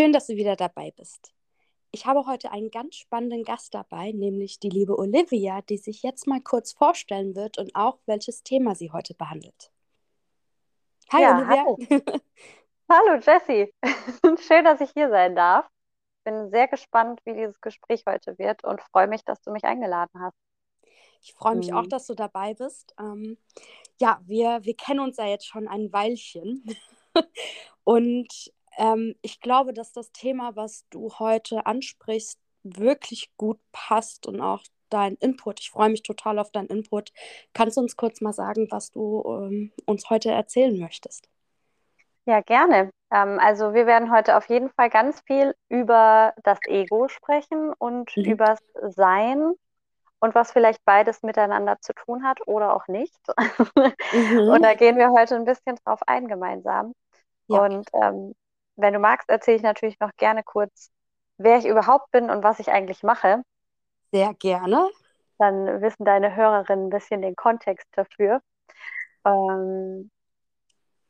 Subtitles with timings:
[0.00, 1.34] Schön, dass du wieder dabei bist.
[1.90, 6.26] Ich habe heute einen ganz spannenden Gast dabei, nämlich die liebe Olivia, die sich jetzt
[6.26, 9.70] mal kurz vorstellen wird und auch welches Thema sie heute behandelt.
[11.12, 11.56] Hi ja, Olivia.
[11.58, 11.78] Hallo,
[12.90, 13.74] hallo Jessie.
[14.40, 15.68] Schön, dass ich hier sein darf.
[16.24, 20.18] Bin sehr gespannt, wie dieses Gespräch heute wird und freue mich, dass du mich eingeladen
[20.18, 20.38] hast.
[21.20, 21.76] Ich freue mich mhm.
[21.76, 22.94] auch, dass du dabei bist.
[22.98, 23.36] Ähm,
[24.00, 26.64] ja, wir, wir kennen uns ja jetzt schon ein Weilchen.
[27.84, 34.40] und ähm, ich glaube, dass das Thema, was du heute ansprichst, wirklich gut passt und
[34.40, 35.60] auch dein Input.
[35.60, 37.12] Ich freue mich total auf deinen Input.
[37.54, 41.28] Kannst du uns kurz mal sagen, was du ähm, uns heute erzählen möchtest?
[42.26, 42.90] Ja, gerne.
[43.10, 48.14] Ähm, also wir werden heute auf jeden Fall ganz viel über das Ego sprechen und
[48.16, 48.24] mhm.
[48.24, 49.54] übers Sein
[50.20, 53.18] und was vielleicht beides miteinander zu tun hat oder auch nicht.
[54.12, 54.48] Mhm.
[54.48, 56.94] Und da gehen wir heute ein bisschen drauf ein gemeinsam.
[57.46, 57.64] Ja.
[57.64, 58.34] Und ähm,
[58.80, 60.90] wenn du magst, erzähle ich natürlich noch gerne kurz,
[61.38, 63.42] wer ich überhaupt bin und was ich eigentlich mache.
[64.12, 64.88] Sehr gerne.
[65.38, 68.40] Dann wissen deine Hörerinnen ein bisschen den Kontext dafür.
[69.24, 70.10] Ähm,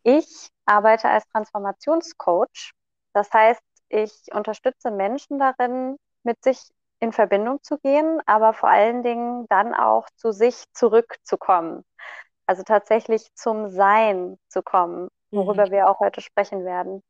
[0.02, 2.72] ich arbeite als Transformationscoach.
[3.12, 9.02] Das heißt, ich unterstütze Menschen darin, mit sich in Verbindung zu gehen, aber vor allen
[9.02, 11.84] Dingen dann auch zu sich zurückzukommen.
[12.46, 15.70] Also tatsächlich zum Sein zu kommen, worüber mhm.
[15.70, 17.02] wir auch heute sprechen werden.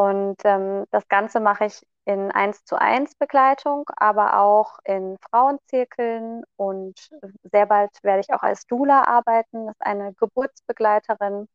[0.00, 6.42] Und ähm, das Ganze mache ich in 1 zu 1 Begleitung, aber auch in Frauenzirkeln
[6.56, 7.10] und
[7.42, 11.48] sehr bald werde ich auch als Dula arbeiten, das ist eine Geburtsbegleiterin.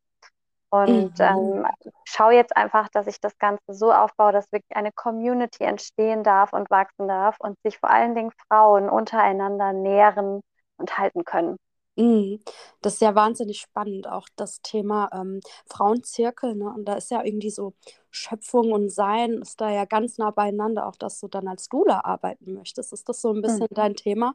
[0.68, 1.24] Und mhm.
[1.24, 1.66] ähm,
[2.04, 6.52] schaue jetzt einfach, dass ich das Ganze so aufbaue, dass wirklich eine Community entstehen darf
[6.52, 10.40] und wachsen darf und sich vor allen Dingen Frauen untereinander nähren
[10.76, 11.56] und halten können.
[11.96, 12.40] Mhm.
[12.82, 16.54] Das ist ja wahnsinnig spannend, auch das Thema ähm, Frauenzirkel.
[16.54, 16.66] Ne?
[16.66, 17.72] Und da ist ja irgendwie so
[18.10, 22.04] Schöpfung und Sein ist da ja ganz nah beieinander, auch dass du dann als Dula
[22.04, 22.92] arbeiten möchtest.
[22.92, 23.74] Ist das so ein bisschen mhm.
[23.74, 24.34] dein Thema?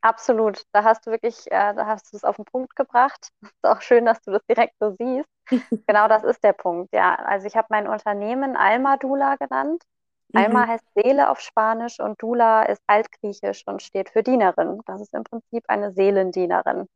[0.00, 0.62] Absolut.
[0.72, 3.30] Da hast du wirklich, äh, da hast du es auf den Punkt gebracht.
[3.42, 5.28] Ist auch schön, dass du das direkt so siehst.
[5.86, 6.92] genau das ist der Punkt.
[6.92, 9.82] Ja, also ich habe mein Unternehmen Alma Dula genannt.
[10.32, 10.40] Mhm.
[10.40, 14.80] Alma heißt Seele auf Spanisch und Dula ist altgriechisch und steht für Dienerin.
[14.86, 16.86] Das ist im Prinzip eine Seelendienerin.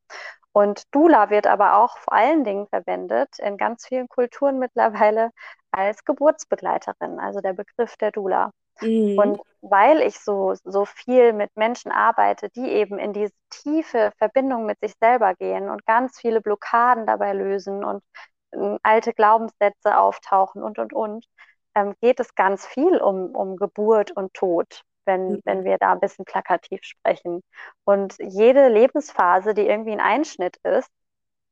[0.52, 5.30] Und Dula wird aber auch vor allen Dingen verwendet in ganz vielen Kulturen mittlerweile
[5.70, 8.52] als Geburtsbegleiterin, also der Begriff der Dula.
[8.80, 9.18] Mhm.
[9.18, 14.66] Und weil ich so, so viel mit Menschen arbeite, die eben in diese tiefe Verbindung
[14.66, 18.02] mit sich selber gehen und ganz viele Blockaden dabei lösen und
[18.50, 21.26] äh, alte Glaubenssätze auftauchen und, und, und,
[21.74, 25.40] ähm, geht es ganz viel um, um Geburt und Tod, wenn, mhm.
[25.44, 27.42] wenn wir da ein bisschen plakativ sprechen.
[27.84, 30.90] Und jede Lebensphase, die irgendwie ein Einschnitt ist,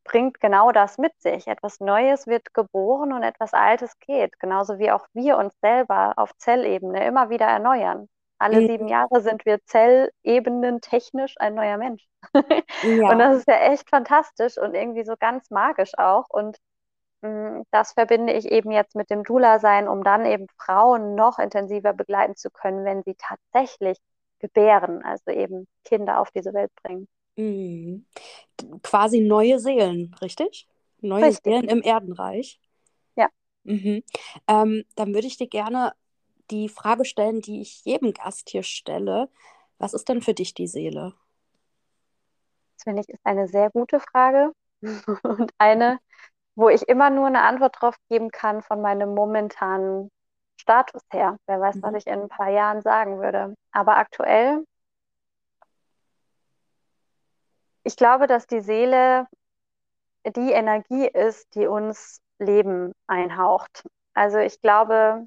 [0.05, 1.47] bringt genau das mit sich.
[1.47, 4.39] Etwas Neues wird geboren und etwas Altes geht.
[4.41, 8.09] Genauso wie auch wir uns selber auf Zellebene immer wieder erneuern.
[8.39, 8.67] Alle mhm.
[8.69, 12.07] sieben Jahre sind wir Zellebenen technisch ein neuer Mensch.
[12.83, 13.11] Ja.
[13.11, 16.25] Und das ist ja echt fantastisch und irgendwie so ganz magisch auch.
[16.31, 16.57] Und
[17.23, 22.37] das verbinde ich eben jetzt mit dem Dula-Sein, um dann eben Frauen noch intensiver begleiten
[22.37, 23.99] zu können, wenn sie tatsächlich
[24.39, 27.09] gebären, also eben Kinder auf diese Welt bringen.
[27.37, 28.07] Mhm.
[28.83, 30.67] Quasi neue Seelen, richtig?
[31.01, 31.45] Neue richtig.
[31.45, 32.61] Seelen im Erdenreich.
[33.17, 33.29] Ja.
[33.65, 34.03] Mhm.
[34.49, 35.93] Ähm, dann würde ich dir gerne
[36.51, 39.29] die Frage stellen, die ich jedem Gast hier stelle.
[39.79, 41.15] Was ist denn für dich die Seele?
[42.75, 44.53] Das finde ich ist eine sehr gute Frage
[45.23, 45.99] und eine,
[46.55, 50.11] wo ich immer nur eine Antwort drauf geben kann von meinem momentanen
[50.61, 51.39] Status her.
[51.47, 51.83] Wer weiß, mhm.
[51.83, 53.55] was ich in ein paar Jahren sagen würde.
[53.73, 54.65] Aber aktuell,
[57.83, 59.27] ich glaube, dass die Seele
[60.25, 63.87] die Energie ist, die uns Leben einhaucht.
[64.15, 65.27] Also ich glaube,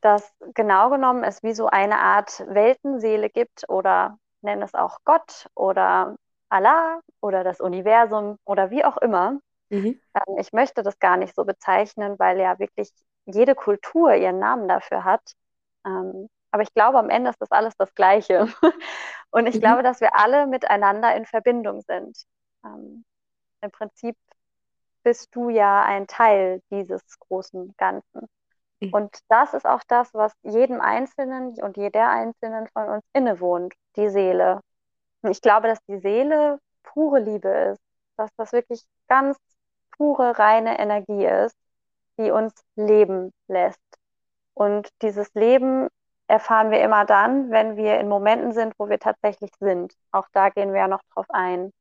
[0.00, 5.46] dass genau genommen es wie so eine Art Weltenseele gibt oder nenne es auch Gott
[5.54, 6.16] oder
[6.52, 9.40] Allah oder das Universum oder wie auch immer.
[9.70, 10.00] Mhm.
[10.14, 12.90] Ähm, ich möchte das gar nicht so bezeichnen, weil ja wirklich
[13.24, 15.22] jede Kultur ihren Namen dafür hat.
[15.86, 18.46] Ähm, aber ich glaube, am Ende ist das alles das Gleiche.
[19.30, 19.60] Und ich mhm.
[19.60, 22.16] glaube, dass wir alle miteinander in Verbindung sind.
[22.64, 23.04] Ähm,
[23.62, 24.16] Im Prinzip
[25.02, 28.28] bist du ja ein Teil dieses großen Ganzen.
[28.80, 28.92] Mhm.
[28.92, 34.10] Und das ist auch das, was jedem Einzelnen und jeder Einzelnen von uns innewohnt, die
[34.10, 34.60] Seele.
[35.28, 37.82] Ich glaube, dass die Seele pure Liebe ist,
[38.16, 39.36] dass das wirklich ganz
[39.96, 41.56] pure, reine Energie ist,
[42.18, 43.80] die uns leben lässt.
[44.54, 45.88] Und dieses Leben
[46.26, 49.94] erfahren wir immer dann, wenn wir in Momenten sind, wo wir tatsächlich sind.
[50.10, 51.72] Auch da gehen wir ja noch drauf ein.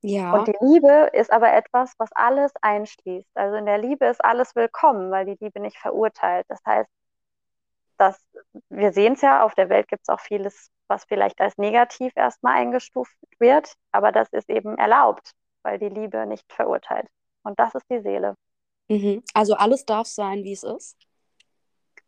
[0.00, 0.32] Ja.
[0.32, 3.28] Und die Liebe ist aber etwas, was alles einschließt.
[3.34, 6.44] Also in der Liebe ist alles willkommen, weil die Liebe nicht verurteilt.
[6.48, 6.88] Das heißt,
[7.98, 8.20] dass
[8.68, 12.12] wir sehen es ja, auf der Welt gibt es auch vieles, was vielleicht als negativ
[12.16, 17.08] erstmal eingestuft wird, aber das ist eben erlaubt, weil die Liebe nicht verurteilt.
[17.42, 18.36] Und das ist die Seele.
[18.88, 19.22] Mhm.
[19.32, 20.98] Also alles darf sein, wie es ist.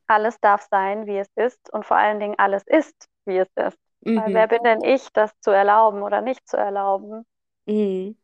[0.07, 3.79] Alles darf sein, wie es ist und vor allen Dingen alles ist, wie es ist.
[4.03, 4.17] Mhm.
[4.17, 7.25] Weil wer bin denn ich, das zu erlauben oder nicht zu erlauben?
[7.65, 8.19] Mhm.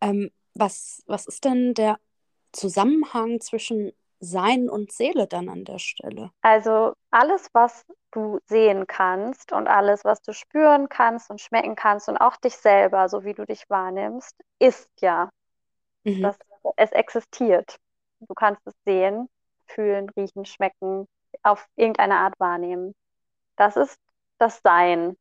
[0.00, 1.98] Ähm, was, was ist denn der
[2.52, 3.92] Zusammenhang zwischen
[4.22, 6.30] Sein und Seele dann an der Stelle?
[6.42, 12.08] Also alles, was du sehen kannst und alles, was du spüren kannst und schmecken kannst
[12.08, 15.30] und auch dich selber, so wie du dich wahrnimmst, ist ja.
[16.04, 16.32] Mhm.
[16.32, 16.38] Das,
[16.76, 17.76] es existiert.
[18.20, 19.28] Du kannst es sehen,
[19.66, 21.06] fühlen, riechen, schmecken,
[21.42, 22.94] auf irgendeine Art wahrnehmen.
[23.56, 23.98] Das ist
[24.38, 25.16] das Sein.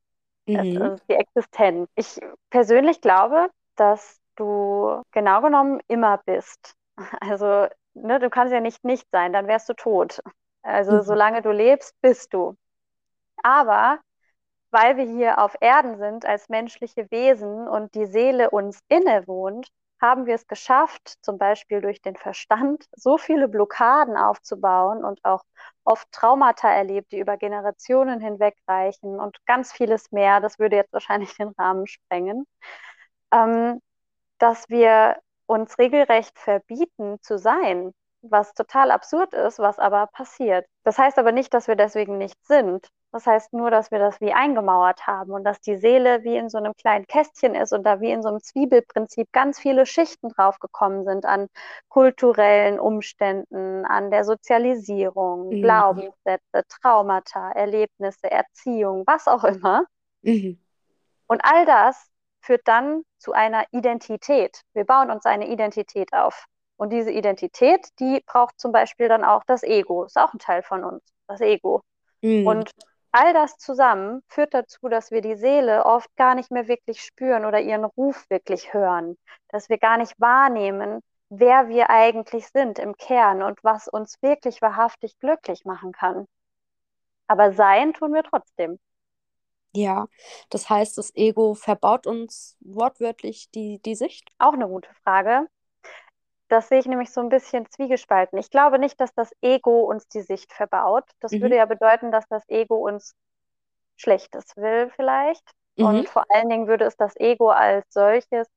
[0.53, 0.95] Das Mhm.
[0.95, 1.89] ist die Existenz.
[1.95, 2.19] Ich
[2.49, 6.75] persönlich glaube, dass du genau genommen immer bist.
[7.21, 10.21] Also, ne, du kannst ja nicht nicht sein, dann wärst du tot.
[10.63, 11.01] Also, Mhm.
[11.01, 12.55] solange du lebst, bist du.
[13.43, 13.99] Aber
[14.71, 19.69] weil wir hier auf Erden sind als menschliche Wesen und die Seele uns innewohnt,
[20.01, 25.43] haben wir es geschafft, zum Beispiel durch den Verstand, so viele Blockaden aufzubauen und auch
[25.85, 30.41] oft Traumata erlebt, die über Generationen hinweg reichen und ganz vieles mehr.
[30.41, 32.45] Das würde jetzt wahrscheinlich den Rahmen sprengen,
[33.33, 33.81] ähm,
[34.39, 35.17] dass wir
[35.51, 37.93] uns regelrecht verbieten zu sein,
[38.23, 40.65] was total absurd ist, was aber passiert.
[40.83, 42.87] Das heißt aber nicht, dass wir deswegen nicht sind.
[43.11, 46.49] Das heißt nur, dass wir das wie eingemauert haben und dass die Seele wie in
[46.49, 50.29] so einem kleinen Kästchen ist und da wie in so einem Zwiebelprinzip ganz viele Schichten
[50.29, 51.47] draufgekommen sind an
[51.89, 55.61] kulturellen Umständen, an der Sozialisierung, Mhm.
[55.61, 59.85] Glaubenssätze, Traumata, Erlebnisse, Erziehung, was auch immer.
[60.21, 60.59] Mhm.
[61.27, 62.10] Und all das
[62.41, 64.61] führt dann zu einer Identität.
[64.73, 66.45] Wir bauen uns eine Identität auf.
[66.77, 70.03] Und diese Identität, die braucht zum Beispiel dann auch das Ego.
[70.03, 71.83] Ist auch ein Teil von uns, das Ego.
[72.21, 72.47] Mhm.
[72.47, 72.71] Und
[73.11, 77.45] all das zusammen führt dazu, dass wir die Seele oft gar nicht mehr wirklich spüren
[77.45, 79.17] oder ihren Ruf wirklich hören.
[79.49, 84.61] Dass wir gar nicht wahrnehmen, wer wir eigentlich sind im Kern und was uns wirklich
[84.61, 86.25] wahrhaftig glücklich machen kann.
[87.27, 88.79] Aber sein tun wir trotzdem.
[89.73, 90.07] Ja,
[90.49, 94.29] das heißt, das Ego verbaut uns wortwörtlich die, die Sicht.
[94.39, 95.47] Auch eine gute Frage.
[96.49, 98.37] Das sehe ich nämlich so ein bisschen zwiegespalten.
[98.37, 101.05] Ich glaube nicht, dass das Ego uns die Sicht verbaut.
[101.19, 101.41] Das Mhm.
[101.41, 103.15] würde ja bedeuten, dass das Ego uns
[103.97, 105.43] Schlechtes will vielleicht.
[105.77, 105.85] Mhm.
[105.85, 108.47] Und vor allen Dingen würde es das Ego als solches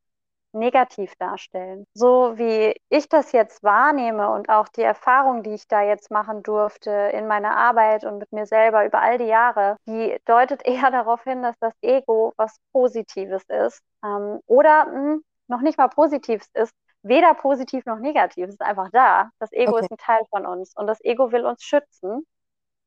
[0.54, 1.84] negativ darstellen.
[1.94, 6.42] So wie ich das jetzt wahrnehme und auch die Erfahrung, die ich da jetzt machen
[6.42, 10.90] durfte in meiner Arbeit und mit mir selber über all die Jahre, die deutet eher
[10.90, 13.80] darauf hin, dass das Ego was Positives ist.
[14.04, 15.18] Ähm, oder mh,
[15.48, 16.72] noch nicht mal Positives ist,
[17.02, 18.44] weder positiv noch negativ.
[18.48, 19.30] Es ist einfach da.
[19.38, 19.76] Das Ego Okay.
[19.76, 22.26] ist ein Teil von uns und das Ego will uns schützen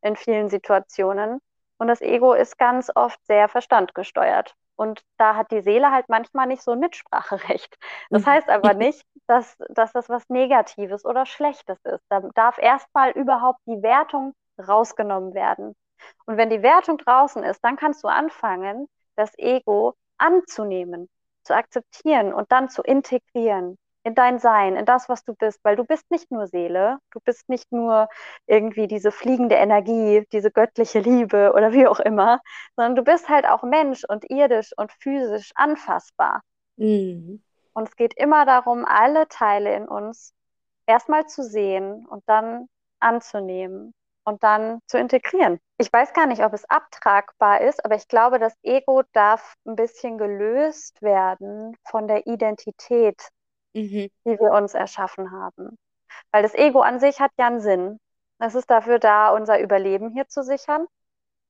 [0.01, 1.39] in vielen Situationen.
[1.79, 4.55] Und das Ego ist ganz oft sehr verstandgesteuert.
[4.77, 7.77] Und da hat die Seele halt manchmal nicht so ein Mitspracherecht.
[8.12, 8.27] Das Mhm.
[8.27, 12.03] heißt aber nicht, dass, dass das was Negatives oder Schlechtes ist.
[12.09, 14.33] Da darf erstmal überhaupt die Wertung
[14.68, 15.75] rausgenommen werden.
[16.25, 21.09] Und wenn die Wertung draußen ist, dann kannst du anfangen, das Ego anzunehmen,
[21.44, 25.76] zu akzeptieren und dann zu integrieren in dein Sein, in das, was du bist, weil
[25.76, 28.07] du bist nicht nur Seele, du bist nicht nur
[28.47, 32.40] irgendwie diese fliegende Energie, diese göttliche Liebe oder wie auch immer,
[32.78, 36.42] sondern du bist halt auch Mensch und irdisch und physisch anfassbar.
[36.78, 37.44] Mhm.
[37.73, 40.33] Und es geht immer darum, alle Teile in uns
[40.87, 42.68] erstmal zu sehen und dann
[42.99, 45.59] anzunehmen und dann zu integrieren.
[45.78, 49.76] Ich weiß gar nicht, ob es abtragbar ist, aber ich glaube, das Ego darf ein
[49.76, 53.21] bisschen gelöst werden von der Identität,
[53.77, 54.09] Mhm.
[54.25, 55.77] die wir uns erschaffen haben.
[56.31, 57.99] Weil das Ego an sich hat ja einen Sinn.
[58.39, 60.85] Es ist dafür da, unser Überleben hier zu sichern.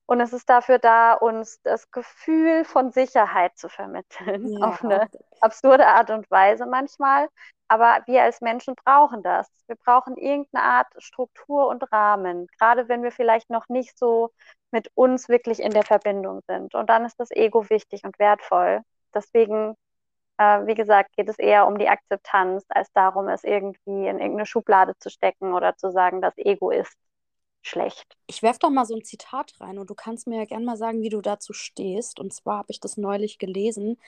[0.06, 4.46] Und es ist dafür da, uns das Gefühl von Sicherheit zu vermitteln.
[4.46, 4.58] Ja.
[4.68, 5.08] Auf eine
[5.40, 7.28] absurde Art und Weise manchmal.
[7.68, 9.50] Aber wir als Menschen brauchen das.
[9.66, 12.46] Wir brauchen irgendeine Art Struktur und Rahmen.
[12.58, 14.30] Gerade wenn wir vielleicht noch nicht so
[14.70, 16.74] mit uns wirklich in der Verbindung sind.
[16.74, 18.80] Und dann ist das Ego wichtig und wertvoll.
[19.14, 19.76] Deswegen
[20.38, 24.46] äh, wie gesagt, geht es eher um die Akzeptanz, als darum, es irgendwie in irgendeine
[24.46, 26.96] Schublade zu stecken oder zu sagen, das Ego ist
[27.62, 28.16] schlecht.
[28.28, 30.76] Ich werfe doch mal so ein Zitat rein und du kannst mir ja gerne mal
[30.76, 32.20] sagen, wie du dazu stehst.
[32.20, 33.98] Und zwar habe ich das neulich gelesen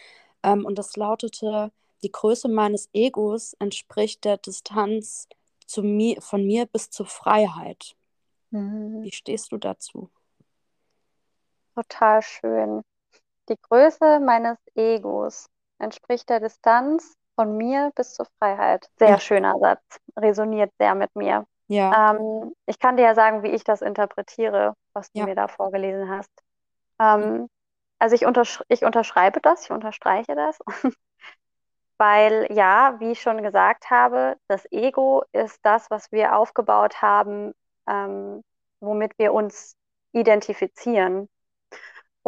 [0.42, 1.72] ähm, und das lautete,
[2.02, 5.28] die Größe meines Egos entspricht der Distanz
[5.66, 7.96] zu mir, von mir bis zur Freiheit.
[8.50, 10.10] Wie stehst du dazu?
[11.74, 12.82] Total schön.
[13.48, 15.46] Die Größe meines Egos
[15.80, 18.88] entspricht der Distanz von mir bis zur Freiheit.
[18.98, 19.82] Sehr schöner Satz,
[20.16, 21.46] resoniert sehr mit mir.
[21.68, 25.26] Ja, Ähm, ich kann dir ja sagen, wie ich das interpretiere, was du ja.
[25.26, 26.30] mir da vorgelesen hast.
[27.00, 27.48] Ähm,
[27.98, 30.58] also ich, untersch ich unterschreibe das, ich unterstreiche das,
[31.98, 37.52] weil ja, wie ich schon gesagt habe, das Ego ist das, was wir aufgebaut haben,
[37.88, 38.42] ähm,
[38.80, 39.76] womit wir uns
[40.12, 41.28] identifizieren.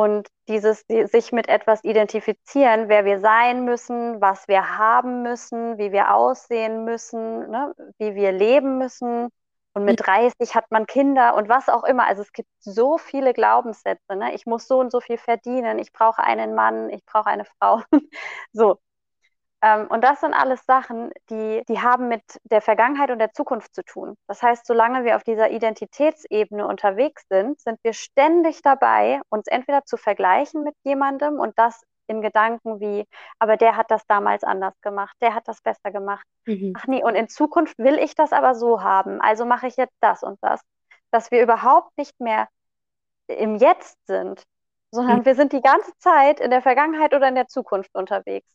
[0.03, 5.79] Und dieses die, sich mit etwas identifizieren, wer wir sein müssen, was wir haben müssen,
[5.79, 9.29] wie wir aussehen müssen, ne, wie wir leben müssen.
[9.75, 12.05] Und mit 30 hat man Kinder und was auch immer.
[12.07, 14.17] Also es gibt so viele Glaubenssätze.
[14.17, 14.35] Ne?
[14.35, 15.79] Ich muss so und so viel verdienen.
[15.79, 16.91] Ich brauche einen Mann.
[16.91, 17.83] Ich brauche eine Frau.
[18.53, 18.79] so.
[19.63, 23.75] Ähm, und das sind alles Sachen, die, die haben mit der Vergangenheit und der Zukunft
[23.75, 24.17] zu tun.
[24.27, 29.85] Das heißt, solange wir auf dieser Identitätsebene unterwegs sind, sind wir ständig dabei, uns entweder
[29.85, 33.07] zu vergleichen mit jemandem und das in Gedanken wie,
[33.39, 36.27] aber der hat das damals anders gemacht, der hat das besser gemacht.
[36.47, 36.75] Mhm.
[36.75, 39.95] Ach nee, und in Zukunft will ich das aber so haben, also mache ich jetzt
[40.01, 40.61] das und das.
[41.13, 42.49] Dass wir überhaupt nicht mehr
[43.29, 44.43] im Jetzt sind,
[44.91, 45.27] sondern Mhm.
[45.27, 48.53] wir sind die ganze Zeit in der Vergangenheit oder in der Zukunft unterwegs.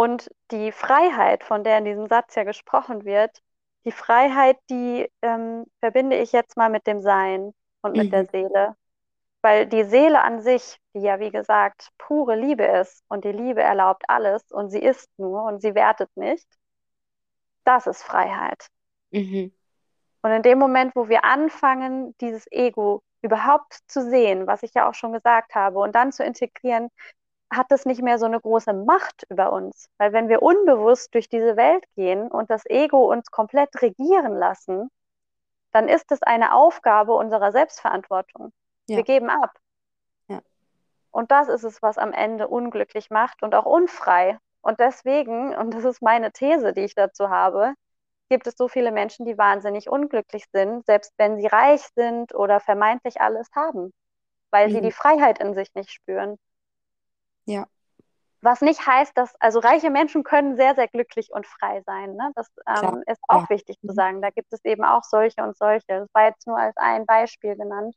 [0.00, 3.42] Und die Freiheit, von der in diesem Satz ja gesprochen wird,
[3.84, 7.52] die Freiheit, die ähm, verbinde ich jetzt mal mit dem Sein
[7.82, 8.28] und mit der Mhm.
[8.32, 8.76] Seele.
[9.42, 13.62] Weil die Seele an sich, die ja wie gesagt pure Liebe ist und die Liebe
[13.62, 16.48] erlaubt alles und sie ist nur und sie wertet nicht,
[17.64, 18.68] das ist Freiheit.
[19.12, 19.52] Mhm.
[20.22, 24.88] Und in dem Moment, wo wir anfangen, dieses Ego überhaupt zu sehen, was ich ja
[24.88, 26.90] auch schon gesagt habe, und dann zu integrieren,
[27.50, 29.88] hat es nicht mehr so eine große Macht über uns.
[29.98, 34.88] Weil wenn wir unbewusst durch diese Welt gehen und das Ego uns komplett regieren lassen,
[35.72, 38.52] dann ist es eine Aufgabe unserer Selbstverantwortung.
[38.88, 38.96] Ja.
[38.98, 39.52] Wir geben ab.
[40.28, 40.40] Ja.
[41.10, 44.38] Und das ist es, was am Ende unglücklich macht und auch unfrei.
[44.62, 47.74] Und deswegen, und das ist meine These, die ich dazu habe,
[48.28, 52.60] gibt es so viele Menschen, die wahnsinnig unglücklich sind, selbst wenn sie reich sind oder
[52.60, 53.92] vermeintlich alles haben,
[54.50, 54.82] weil sie Mhm.
[54.82, 56.36] die Freiheit in sich nicht spüren.
[57.50, 57.66] Ja.
[58.42, 62.14] Was nicht heißt, dass, also reiche Menschen können sehr, sehr glücklich und frei sein.
[62.14, 62.30] Ne?
[62.34, 63.50] Das ähm, ist auch ja.
[63.50, 63.94] wichtig zu Mhm.
[63.94, 64.22] sagen.
[64.22, 65.84] Da gibt es eben auch solche und solche.
[65.88, 67.94] Das war jetzt nur als ein Beispiel genannt,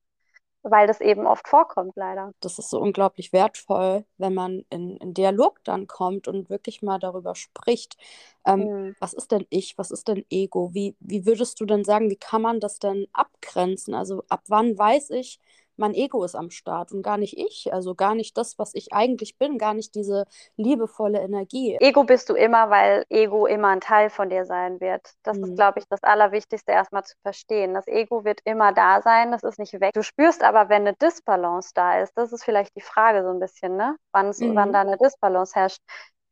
[0.64, 2.32] weil das eben oft vorkommt, leider.
[2.42, 7.00] Das ist so unglaublich wertvoll, wenn man in, in Dialog dann kommt und wirklich mal
[7.00, 7.98] darüber spricht.
[8.46, 8.96] Ähm, Hm.
[9.00, 9.78] was ist denn ich?
[9.78, 10.74] Was ist denn Ego?
[10.74, 13.94] Wie, wie würdest du denn sagen, wie kann man das denn abgrenzen?
[13.94, 15.40] Also ab wann weiß ich,
[15.78, 18.94] mein Ego ist am Start und gar nicht ich, also gar nicht das, was ich
[18.94, 20.26] eigentlich bin, gar nicht diese
[20.58, 21.80] liebevolle Energie.
[21.80, 25.12] Ego bist du immer, weil Ego immer ein Teil von dir sein wird.
[25.24, 25.56] Das ist, Mhm.
[25.56, 27.74] glaube ich, das Allerwichtigste erstmal zu verstehen.
[27.74, 29.92] Das Ego wird immer da sein, das ist nicht weg.
[29.94, 33.40] Du spürst aber, wenn eine Disbalance da ist, das ist vielleicht die Frage so ein
[33.40, 33.98] bisschen, ne?
[34.14, 34.74] Wann, wann Mhm.
[34.74, 35.82] da eine Disbalance herrscht.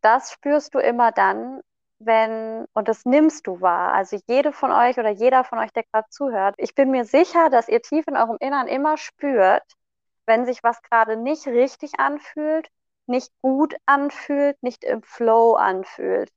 [0.01, 1.61] Das spürst du immer dann,
[2.05, 3.93] wenn, und das nimmst du wahr.
[3.93, 7.49] Also jede von euch oder jeder von euch, der gerade zuhört, ich bin mir sicher,
[7.49, 9.63] dass ihr tief in eurem Innern immer spürt,
[10.25, 12.67] wenn sich was gerade nicht richtig anfühlt,
[13.07, 16.29] nicht gut anfühlt, nicht im Flow anfühlt.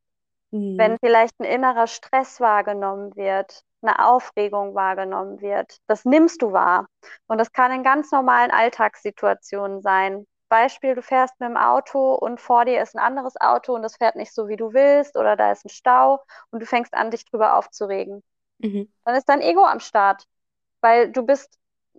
[0.51, 0.79] Mhm.
[0.79, 6.87] Wenn vielleicht ein innerer Stress wahrgenommen wird, eine Aufregung wahrgenommen wird, das nimmst du wahr.
[7.27, 10.27] Und das kann in ganz normalen Alltagssituationen sein.
[10.55, 13.97] Beispiel, du fährst mit dem Auto und vor dir ist ein anderes Auto und das
[13.97, 17.11] fährt nicht so, wie du willst, oder da ist ein Stau und du fängst an,
[17.11, 18.23] dich drüber aufzuregen.
[18.59, 18.89] Mhm.
[19.05, 20.27] Dann ist dein Ego am Start,
[20.81, 21.59] weil du bist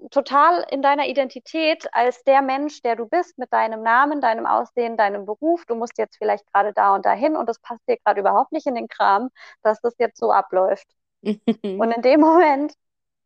[0.10, 4.96] total in deiner Identität als der Mensch, der du bist, mit deinem Namen, deinem Aussehen,
[4.96, 5.66] deinem Beruf.
[5.66, 8.68] Du musst jetzt vielleicht gerade da und dahin und das passt dir gerade überhaupt nicht
[8.68, 9.32] in den Kram,
[9.64, 10.88] dass das jetzt so abläuft.
[11.78, 12.74] Und in dem Moment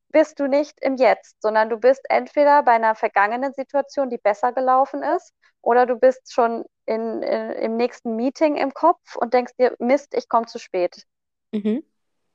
[0.10, 4.54] bist du nicht im Jetzt, sondern du bist entweder bei einer vergangenen Situation, die besser
[4.54, 9.54] gelaufen ist, oder du bist schon in, in, im nächsten Meeting im Kopf und denkst
[9.60, 11.06] dir, Mist, ich komme zu spät.
[11.52, 11.84] Mhm.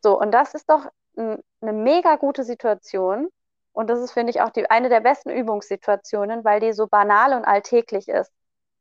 [0.02, 3.28] So, und das ist doch eine mega gute Situation.
[3.73, 7.35] Und das ist, finde ich, auch die, eine der besten Übungssituationen, weil die so banal
[7.35, 8.33] und alltäglich ist.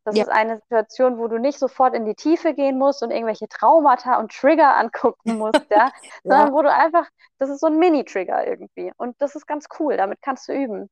[0.05, 0.25] Das Ja.
[0.25, 4.19] ist eine Situation, wo du nicht sofort in die Tiefe gehen musst und irgendwelche Traumata
[4.19, 5.91] und Trigger angucken musst, ja,
[6.27, 6.53] sondern Ja.
[6.53, 7.07] wo du einfach,
[7.39, 8.91] das ist so ein Mini-Trigger irgendwie.
[8.98, 10.89] Und das ist ganz cool, damit kannst du üben.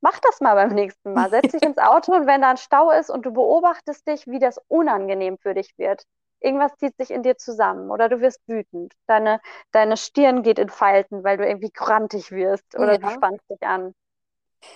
[0.00, 1.30] Mach das mal beim nächsten Mal.
[1.30, 4.38] Setz dich ins Auto und wenn da ein Stau ist und du beobachtest dich, wie
[4.40, 6.02] das unangenehm für dich wird.
[6.40, 8.94] Irgendwas zieht sich in dir zusammen oder du wirst wütend.
[9.08, 9.40] Deine,
[9.72, 13.08] deine Stirn geht in Falten, weil du irgendwie grantig wirst oder du Ja.
[13.08, 13.94] spannst dich an.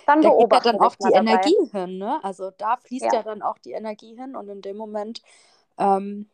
[0.07, 1.17] Dann Da geht ja dann auch die dabei.
[1.17, 2.21] Energie hin, ne?
[2.23, 3.13] Also da fließt Ja.
[3.15, 5.23] ja dann auch die Energie hin und in dem Moment
[5.79, 6.29] ähm,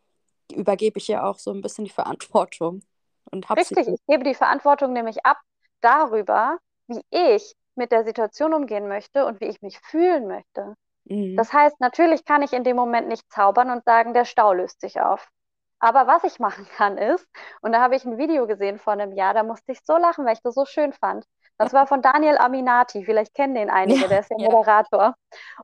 [0.53, 2.83] übergebe ich ja auch so ein bisschen die Verantwortung
[3.31, 3.49] und.
[3.51, 5.39] Richtig, ich gebe die Verantwortung nämlich ab
[5.81, 10.75] darüber, wie ich mit der Situation umgehen möchte und wie ich mich fühlen möchte.
[11.05, 11.37] Mhm.
[11.37, 14.81] Das heißt, natürlich kann ich in dem Moment nicht zaubern und sagen, der Stau löst
[14.81, 15.29] sich auf.
[15.81, 17.27] Aber was ich machen kann ist,
[17.63, 20.27] und da habe ich ein Video gesehen vor einem Jahr, da musste ich so lachen,
[20.27, 21.25] weil ich das so schön fand.
[21.59, 25.15] Das war von Daniel Aminati, vielleicht kennen den einige, der ist ja Moderator.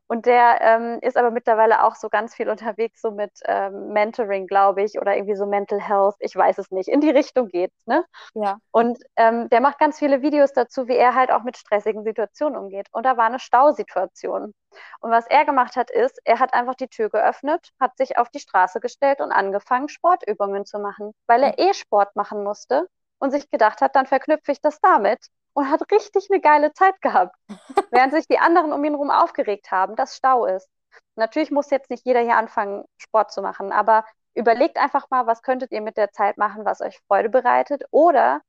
[0.07, 4.45] Und der ähm, ist aber mittlerweile auch so ganz viel unterwegs, so mit ähm, Mentoring,
[4.45, 6.89] glaube ich, oder irgendwie so Mental Health, ich weiß es nicht.
[6.89, 8.03] In die Richtung geht's, ne?
[8.33, 8.57] Ja.
[8.71, 12.59] Und ähm, der macht ganz viele Videos dazu, wie er halt auch mit stressigen Situationen
[12.59, 12.87] umgeht.
[12.91, 14.53] Und da war eine Stausituation.
[14.99, 18.29] Und was er gemacht hat, ist, er hat einfach die Tür geöffnet, hat sich auf
[18.29, 21.69] die Straße gestellt und angefangen, Sportübungen zu machen, weil er mhm.
[21.69, 22.85] eh Sport machen musste
[23.19, 25.19] und sich gedacht hat, dann verknüpfe ich das damit
[25.55, 27.35] und hat richtig eine geile Zeit gehabt,
[27.91, 30.69] während sich die anderen um ihn herum aufgeregt haben, dass Stau ist.
[31.15, 35.41] Natürlich muss jetzt nicht jeder hier anfangen, Sport zu machen, aber überlegt einfach mal, was
[35.41, 38.41] könntet ihr mit der Zeit machen, was euch Freude bereitet oder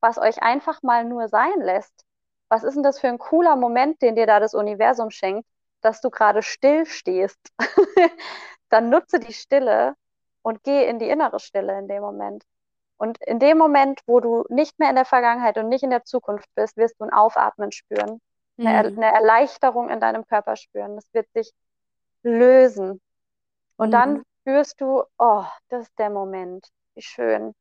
[0.00, 2.04] was euch einfach mal nur sein lässt.
[2.50, 5.48] Was ist denn das für ein cooler Moment, den dir da das Universum schenkt,
[5.80, 7.38] dass du gerade still stehst?
[8.68, 9.94] Dann nutze die Stille
[10.42, 12.44] und geh in die innere Stille in dem Moment.
[13.00, 16.04] Und in dem Moment, wo du nicht mehr in der Vergangenheit und nicht in der
[16.04, 18.20] Zukunft bist, wirst du ein Aufatmen spüren,
[18.58, 18.66] mhm.
[18.66, 20.96] eine, eine, Erleichterung in deinem Körper spüren.
[20.96, 21.50] Das wird sich
[22.22, 23.00] lösen.
[23.76, 23.92] Und mhm.
[23.92, 26.68] dann spürst du, oh, das ist der Moment.
[26.94, 27.54] Wie schön.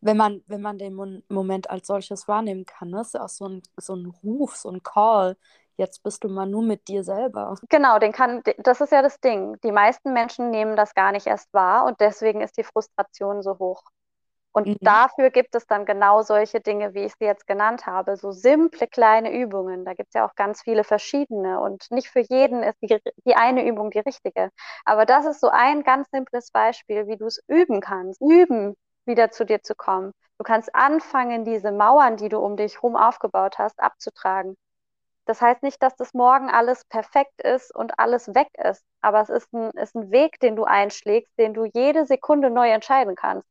[0.00, 3.02] Wenn man, wenn man den Moment als solches wahrnehmen kann, ne?
[3.02, 5.36] ist ja auch so ein, so ein Ruf, so ein Call.
[5.76, 7.54] Jetzt bist du mal nur mit dir selber.
[7.68, 9.60] Genau, den kann, das ist ja das Ding.
[9.62, 13.60] Die meisten Menschen nehmen das gar nicht erst wahr und deswegen ist die Frustration so
[13.60, 13.84] hoch.
[14.58, 14.76] Und mhm.
[14.80, 18.88] dafür gibt es dann genau solche Dinge, wie ich sie jetzt genannt habe, so simple
[18.88, 19.84] kleine Übungen.
[19.84, 23.36] Da gibt es ja auch ganz viele verschiedene und nicht für jeden ist die, die
[23.36, 24.50] eine Übung die richtige.
[24.84, 28.20] Aber das ist so ein ganz simples Beispiel, wie du es üben kannst.
[28.20, 28.74] Üben,
[29.06, 30.10] wieder zu dir zu kommen.
[30.38, 34.56] Du kannst anfangen, diese Mauern, die du um dich herum aufgebaut hast, abzutragen.
[35.26, 39.28] Das heißt nicht, dass das morgen alles perfekt ist und alles weg ist, aber es
[39.28, 43.46] ist ein, ist ein Weg, den du einschlägst, den du jede Sekunde neu entscheiden kannst.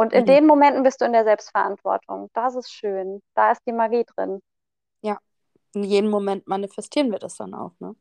[0.00, 0.28] Und in mhm.
[0.28, 2.30] den Momenten bist du in der Selbstverantwortung.
[2.32, 3.20] Das ist schön.
[3.34, 4.40] Da ist die Magie drin.
[5.02, 5.18] Ja,
[5.74, 7.94] in jedem Moment manifestieren wir das dann auch, ne?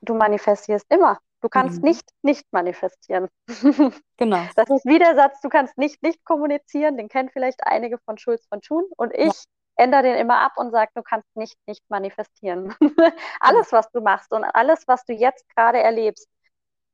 [0.00, 1.20] Du manifestierst immer.
[1.42, 1.90] Du kannst mhm.
[1.90, 3.28] nicht nicht manifestieren.
[4.16, 4.42] Genau.
[4.56, 6.96] Das ist wie der Satz, du kannst nicht nicht kommunizieren.
[6.96, 8.82] Den kennen vielleicht einige von Schulz von Thun.
[8.96, 9.32] Und ich ja.
[9.76, 12.74] ändere den immer ab und sage, du kannst nicht nicht manifestieren.
[13.38, 16.28] alles, was du machst und alles, was du jetzt gerade erlebst,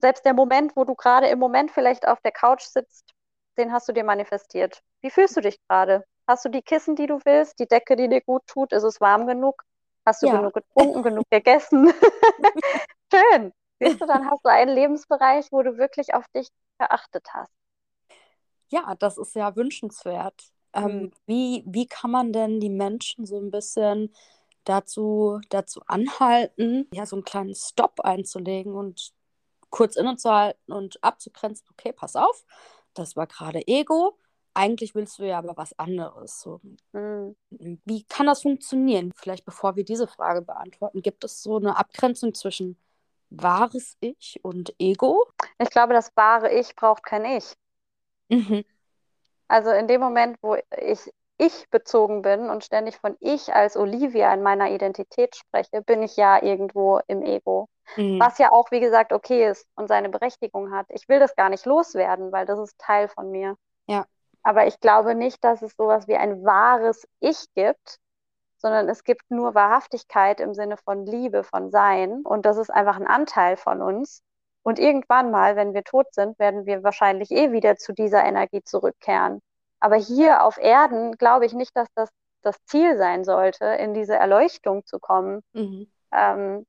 [0.03, 3.15] selbst der Moment, wo du gerade im Moment vielleicht auf der Couch sitzt
[3.59, 4.83] den hast du dir manifestiert.
[5.01, 6.05] Wie fühlst du dich gerade?
[6.27, 8.73] Hast du die Kissen, die du willst, die Decke, die dir gut tut?
[8.73, 9.63] Ist es warm genug?
[10.05, 10.37] Hast du ja.
[10.37, 11.93] genug getrunken, genug gegessen?
[13.13, 13.53] Schön.
[13.81, 17.53] Siehst du, dann hast du einen Lebensbereich, wo du wirklich auf dich geachtet hast.
[18.69, 20.53] Ja, das ist ja wünschenswert.
[20.75, 21.13] Ähm, mhm.
[21.27, 24.15] wie, wie kann man denn die Menschen so ein bisschen
[24.65, 29.13] dazu, dazu anhalten, ja, so einen kleinen Stopp einzulegen und
[29.71, 32.45] kurz innezuhalten und abzugrenzen, okay, pass auf,
[32.95, 34.19] das war gerade Ego.
[34.55, 36.41] Eigentlich willst du ja aber was anderes.
[36.41, 36.61] So.
[36.93, 37.37] Mhm.
[37.85, 39.13] Wie kann das funktionieren?
[39.17, 42.77] Vielleicht bevor wir diese Frage beantworten, gibt es so eine Abgrenzung zwischen
[43.31, 45.27] wahres Ich und Ego?
[45.59, 47.55] Ich glaube, das wahre Ich braucht kein Ich.
[48.29, 48.65] Mhm.
[49.49, 51.11] Also in dem Moment, wo ich
[51.43, 56.17] ich bezogen bin und ständig von ich als Olivia in meiner Identität spreche, bin ich
[56.17, 57.69] ja irgendwo im Ego.
[57.97, 58.21] Mhm.
[58.21, 60.87] Was ja auch, wie gesagt, okay ist und seine Berechtigung hat.
[60.91, 63.57] Ich will das gar nicht loswerden, weil das ist Teil von mir.
[63.87, 64.07] Ja.
[64.43, 67.99] Aber ich glaube nicht, dass es sowas wie ein wahres Ich gibt,
[68.59, 72.23] sondern es gibt nur Wahrhaftigkeit im Sinne von Liebe, von Sein.
[72.23, 74.23] Und das ist einfach ein Anteil von uns.
[74.63, 78.63] Und irgendwann mal, wenn wir tot sind, werden wir wahrscheinlich eh wieder zu dieser Energie
[78.63, 79.41] zurückkehren.
[79.83, 82.09] Aber hier auf Erden glaube ich nicht, dass das
[82.43, 85.43] das Ziel sein sollte, in diese Erleuchtung zu kommen.
[85.53, 85.89] Mhm.
[86.13, 86.67] Ähm,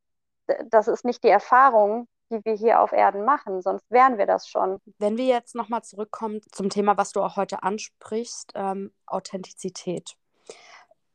[0.70, 4.48] das ist nicht die Erfahrung, die wir hier auf Erden machen, sonst wären wir das
[4.48, 4.80] schon.
[4.98, 10.16] Wenn wir jetzt nochmal zurückkommen zum Thema, was du auch heute ansprichst, ähm, Authentizität.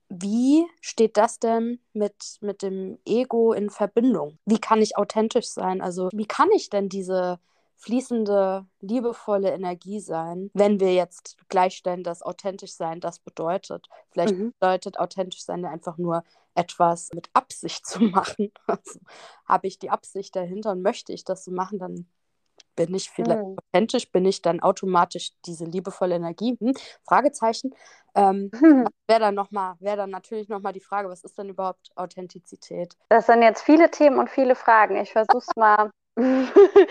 [0.08, 4.38] Wie steht das denn mit, mit dem Ego in Verbindung?
[4.46, 5.82] Wie kann ich authentisch sein?
[5.82, 7.40] Also wie kann ich denn diese
[7.78, 13.88] fließende, liebevolle Energie sein, wenn wir jetzt gleichstellen, dass authentisch sein das bedeutet.
[14.10, 14.52] Vielleicht mhm.
[14.58, 18.52] bedeutet authentisch sein ja einfach nur etwas mit Absicht zu machen.
[18.66, 19.00] Also,
[19.46, 22.08] habe ich die Absicht dahinter und möchte ich das so machen, dann
[22.74, 23.56] bin ich vielleicht mhm.
[23.58, 26.56] authentisch, bin ich dann automatisch diese liebevolle Energie?
[26.60, 26.74] Hm?
[27.04, 27.74] Fragezeichen.
[28.14, 28.86] Ähm, mhm.
[29.06, 32.96] Wäre dann, noch mal, wär dann natürlich nochmal die Frage, was ist denn überhaupt Authentizität?
[33.08, 34.96] Das sind jetzt viele Themen und viele Fragen.
[34.96, 35.90] Ich versuche es mal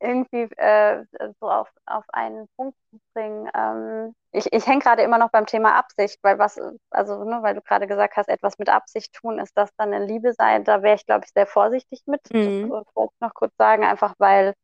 [0.00, 1.04] irgendwie äh,
[1.40, 3.48] so auf, auf einen Punkt zu bringen.
[3.54, 6.58] Ähm, ich ich hänge gerade immer noch beim Thema Absicht, weil was,
[6.90, 10.02] also ne, weil du gerade gesagt hast, etwas mit Absicht tun, ist das dann in
[10.08, 10.64] Liebe sein?
[10.64, 12.22] Da wäre ich, glaube ich, sehr vorsichtig mit.
[12.32, 12.70] Mhm.
[12.70, 14.54] Das wollte ich noch kurz sagen, einfach weil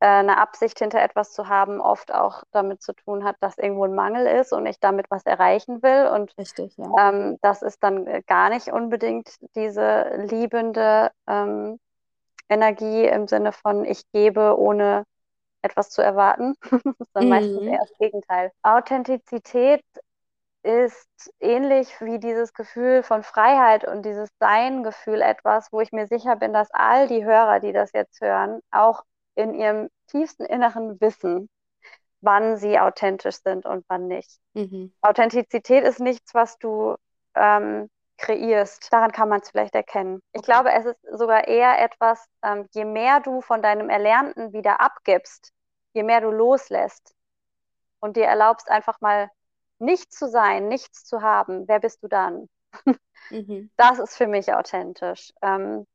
[0.00, 3.84] äh, eine Absicht hinter etwas zu haben oft auch damit zu tun hat, dass irgendwo
[3.84, 6.08] ein Mangel ist und ich damit was erreichen will.
[6.08, 7.10] Und Richtig, ja.
[7.10, 11.78] ähm, das ist dann gar nicht unbedingt diese liebende ähm,
[12.48, 15.04] Energie im Sinne von ich gebe, ohne
[15.62, 16.54] etwas zu erwarten.
[16.70, 17.30] das ist dann mhm.
[17.30, 18.52] meistens eher das Gegenteil.
[18.62, 19.84] Authentizität
[20.62, 26.34] ist ähnlich wie dieses Gefühl von Freiheit und dieses Sein-Gefühl etwas, wo ich mir sicher
[26.36, 29.04] bin, dass all die Hörer, die das jetzt hören, auch
[29.36, 31.48] in ihrem tiefsten Inneren wissen,
[32.20, 34.38] wann sie authentisch sind und wann nicht.
[34.54, 34.92] Mhm.
[35.02, 36.96] Authentizität ist nichts, was du
[37.36, 38.92] ähm, kreierst.
[38.92, 40.20] Daran kann man es vielleicht erkennen.
[40.32, 40.52] Ich okay.
[40.52, 45.52] glaube, es ist sogar eher etwas, ähm, je mehr du von deinem Erlernten wieder abgibst,
[45.92, 47.14] je mehr du loslässt
[48.00, 49.30] und dir erlaubst, einfach mal
[49.78, 52.48] nichts zu sein, nichts zu haben, wer bist du dann?
[53.30, 53.70] mhm.
[53.76, 55.32] Das ist für mich authentisch.
[55.42, 55.86] Ähm,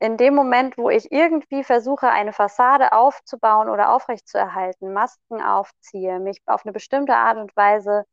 [0.00, 6.40] in dem Moment, wo ich irgendwie versuche, eine Fassade aufzubauen oder aufrechtzuerhalten, Masken aufziehe, mich
[6.46, 8.04] auf eine bestimmte Art und Weise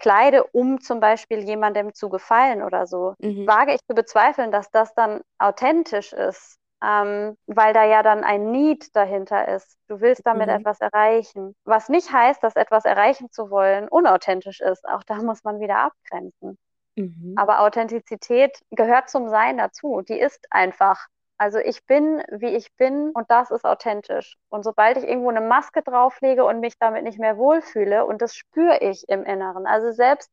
[0.00, 3.46] kleide, um zum Beispiel jemandem zu gefallen oder so, mhm.
[3.46, 8.50] wage ich zu bezweifeln, dass das dann authentisch ist, ähm, weil da ja dann ein
[8.50, 9.76] Need dahinter ist.
[9.88, 10.54] Du willst damit mhm.
[10.54, 11.54] etwas erreichen.
[11.64, 14.88] Was nicht heißt, dass etwas erreichen zu wollen unauthentisch ist.
[14.88, 16.58] Auch da muss man wieder abgrenzen.
[16.96, 17.34] Mhm.
[17.36, 20.02] Aber Authentizität gehört zum Sein dazu.
[20.02, 21.06] Die ist einfach.
[21.40, 24.36] Also ich bin, wie ich bin und das ist authentisch.
[24.50, 28.34] Und sobald ich irgendwo eine Maske drauflege und mich damit nicht mehr wohlfühle, und das
[28.34, 29.66] spüre ich im Inneren.
[29.66, 30.30] Also selbst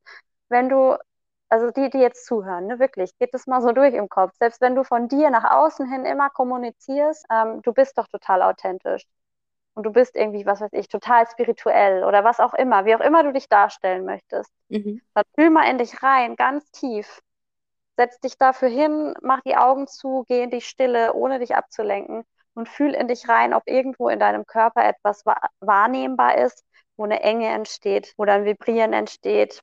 [0.50, 0.98] wenn du,
[1.48, 4.34] also die, die jetzt zuhören, ne, wirklich, geht das mal so durch im Kopf.
[4.38, 8.42] Selbst wenn du von dir nach außen hin immer kommunizierst, ähm, du bist doch total
[8.42, 9.06] authentisch.
[9.76, 13.00] Und du bist irgendwie, was weiß ich, total spirituell oder was auch immer, wie auch
[13.00, 14.52] immer du dich darstellen möchtest.
[14.68, 15.00] Mhm.
[15.14, 17.22] Dann fühl mal in dich rein, ganz tief
[17.98, 22.24] Setz dich dafür hin, mach die Augen zu, geh in die Stille, ohne dich abzulenken
[22.54, 25.26] und fühl in dich rein, ob irgendwo in deinem Körper etwas
[25.60, 26.64] wahrnehmbar ist,
[26.96, 29.62] wo eine Enge entsteht, wo dann Vibrieren entsteht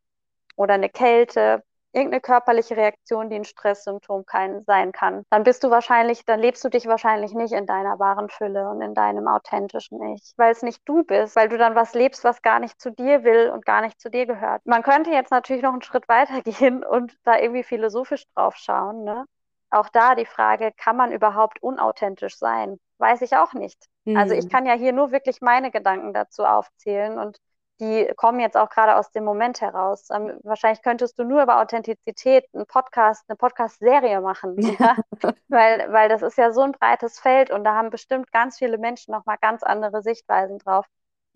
[0.56, 1.62] oder eine Kälte,
[1.94, 6.64] irgendeine körperliche Reaktion, die ein Stresssymptom kein, sein kann, dann bist du wahrscheinlich, dann lebst
[6.64, 10.62] du dich wahrscheinlich nicht in deiner wahren Fülle und in deinem authentischen Ich, weil es
[10.62, 13.64] nicht du bist, weil du dann was lebst, was gar nicht zu dir will und
[13.64, 14.62] gar nicht zu dir gehört.
[14.64, 19.04] Man könnte jetzt natürlich noch einen Schritt weiter gehen und da irgendwie philosophisch drauf schauen,
[19.04, 19.24] ne?
[19.70, 22.78] Auch da die Frage, kann man überhaupt unauthentisch sein?
[22.98, 23.86] Weiß ich auch nicht.
[24.04, 24.16] Mhm.
[24.16, 24.50] Also ich hm.
[24.50, 27.38] kann ja hier nur wirklich meine Gedanken dazu aufzählen und
[27.80, 30.08] die kommen jetzt auch gerade aus dem Moment heraus.
[30.10, 34.96] Ähm, wahrscheinlich könntest du nur über Authentizität einen Podcast, eine Podcast-Serie machen, ja?
[35.48, 38.78] weil, weil das ist ja so ein breites Feld und da haben bestimmt ganz viele
[38.78, 40.86] Menschen nochmal ganz andere Sichtweisen drauf.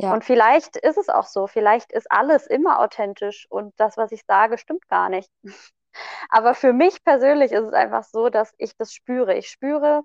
[0.01, 0.12] Ja.
[0.12, 4.22] Und vielleicht ist es auch so, vielleicht ist alles immer authentisch und das, was ich
[4.27, 5.31] sage, stimmt gar nicht.
[6.29, 9.35] Aber für mich persönlich ist es einfach so, dass ich das spüre.
[9.35, 10.03] Ich spüre,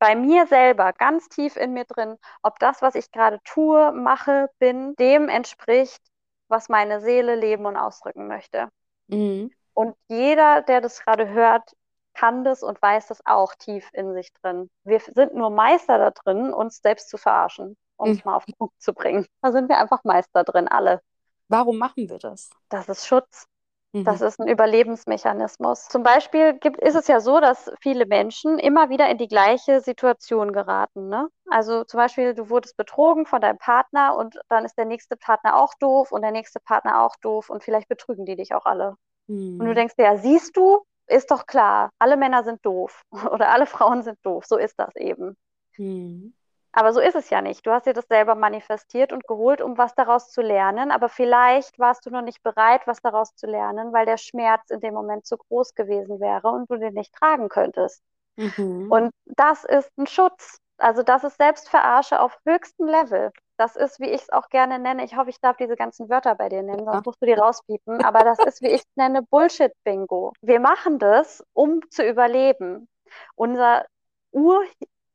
[0.00, 4.50] bei mir selber, ganz tief in mir drin, ob das, was ich gerade tue, mache,
[4.58, 6.00] bin, dem entspricht,
[6.48, 8.68] was meine Seele leben und ausdrücken möchte.
[9.06, 9.52] Mhm.
[9.74, 11.70] Und jeder, der das gerade hört,
[12.14, 14.68] kann das und weiß das auch tief in sich drin.
[14.84, 18.22] Wir sind nur Meister da drin, uns selbst zu verarschen, um es mhm.
[18.24, 19.26] mal auf den Punkt zu bringen.
[19.42, 21.02] Da sind wir einfach Meister drin, alle.
[21.48, 22.50] Warum machen wir das?
[22.68, 23.46] Das ist Schutz.
[23.92, 24.26] Das mhm.
[24.26, 25.88] ist ein Überlebensmechanismus.
[25.88, 29.80] Zum Beispiel gibt, ist es ja so, dass viele Menschen immer wieder in die gleiche
[29.80, 31.08] Situation geraten.
[31.08, 31.28] Ne?
[31.48, 35.60] Also zum Beispiel, du wurdest betrogen von deinem Partner und dann ist der nächste Partner
[35.60, 38.94] auch doof und der nächste Partner auch doof und vielleicht betrügen die dich auch alle.
[39.26, 39.58] Mhm.
[39.58, 39.74] Und du mhm.
[39.74, 44.02] denkst dir, ja, siehst du, ist doch klar, alle Männer sind doof oder alle Frauen
[44.02, 44.44] sind doof.
[44.46, 45.36] So ist das eben.
[45.78, 46.32] Mhm.
[46.72, 47.66] Aber so ist es ja nicht.
[47.66, 50.90] Du hast dir das selber manifestiert und geholt, um was daraus zu lernen.
[50.90, 54.80] Aber vielleicht warst du noch nicht bereit, was daraus zu lernen, weil der Schmerz in
[54.80, 58.02] dem Moment zu groß gewesen wäre und du den nicht tragen könntest.
[58.36, 58.90] Mhm.
[58.90, 60.58] Und das ist ein Schutz.
[60.78, 63.32] Also das ist Selbstverarsche auf höchstem Level.
[63.58, 65.04] Das ist, wie ich es auch gerne nenne.
[65.04, 68.02] Ich hoffe, ich darf diese ganzen Wörter bei dir nennen, sonst musst du die rauspiepen.
[68.02, 70.32] Aber das ist, wie ich es nenne, Bullshit-Bingo.
[70.40, 72.88] Wir machen das, um zu überleben.
[73.34, 73.84] Unser
[74.32, 74.62] Ur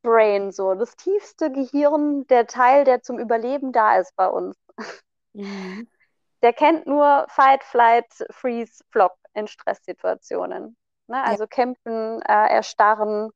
[0.05, 4.55] Brain, so das tiefste Gehirn, der Teil, der zum Überleben da ist bei uns.
[5.33, 5.87] Mhm.
[6.43, 10.77] Der kennt nur Fight, Flight, Freeze, Flock in Stresssituationen.
[11.07, 11.23] Ne?
[11.23, 11.47] Also ja.
[11.47, 13.31] kämpfen, äh, erstarren,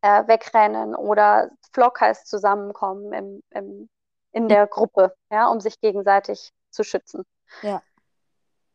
[0.00, 3.88] äh, wegrennen oder Flock heißt zusammenkommen im, im,
[4.32, 7.24] in der Gruppe, ja, um sich gegenseitig zu schützen.
[7.62, 7.82] Ja.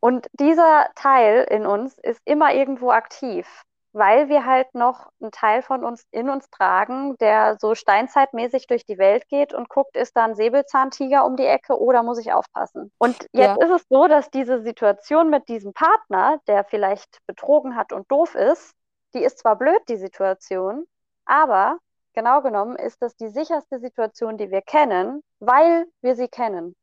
[0.01, 3.63] Und dieser Teil in uns ist immer irgendwo aktiv.
[3.91, 8.85] Weil wir halt noch einen Teil von uns in uns tragen, der so steinzeitmäßig durch
[8.85, 12.31] die Welt geht und guckt, ist da ein Säbelzahntiger um die Ecke oder muss ich
[12.31, 12.91] aufpassen?
[12.97, 13.65] Und jetzt ja.
[13.65, 18.35] ist es so, dass diese Situation mit diesem Partner, der vielleicht betrogen hat und doof
[18.35, 18.73] ist,
[19.13, 20.85] die ist zwar blöd, die Situation,
[21.25, 21.79] aber
[22.13, 26.75] genau genommen ist das die sicherste Situation, die wir kennen, weil wir sie kennen.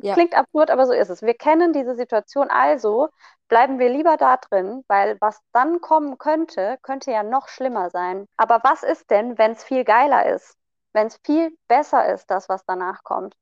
[0.00, 0.14] Ja.
[0.14, 1.22] Klingt absurd, aber so ist es.
[1.22, 3.08] Wir kennen diese Situation, also
[3.48, 8.26] bleiben wir lieber da drin, weil was dann kommen könnte, könnte ja noch schlimmer sein.
[8.36, 10.56] Aber was ist denn, wenn es viel geiler ist?
[10.92, 13.34] Wenn es viel besser ist, das, was danach kommt?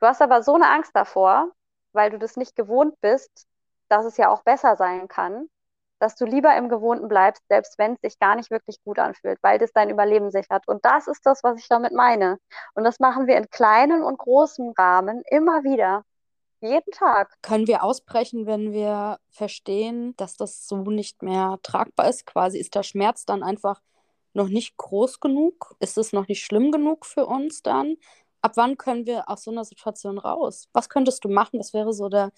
[0.00, 1.50] Du hast aber so eine Angst davor,
[1.92, 3.46] weil du das nicht gewohnt bist,
[3.88, 5.48] dass es ja auch besser sein kann,
[5.98, 9.38] dass du lieber im Gewohnten bleibst, selbst wenn es sich gar nicht wirklich gut anfühlt,
[9.42, 10.66] weil das dein Überleben sichert.
[10.68, 12.38] Und das ist das, was ich damit meine.
[12.74, 16.04] Und das machen wir in kleinen und großen Rahmen immer wieder.
[16.60, 17.32] Jeden Tag.
[17.42, 22.26] Können wir ausbrechen, wenn wir verstehen, dass das so nicht mehr tragbar ist?
[22.26, 23.80] Quasi ist der Schmerz dann einfach
[24.32, 25.76] noch nicht groß genug?
[25.78, 27.96] Ist es noch nicht schlimm genug für uns dann?
[28.42, 30.68] Ab wann können wir aus so einer Situation raus?
[30.72, 31.60] Was könntest du machen?
[31.60, 32.30] Was wäre so der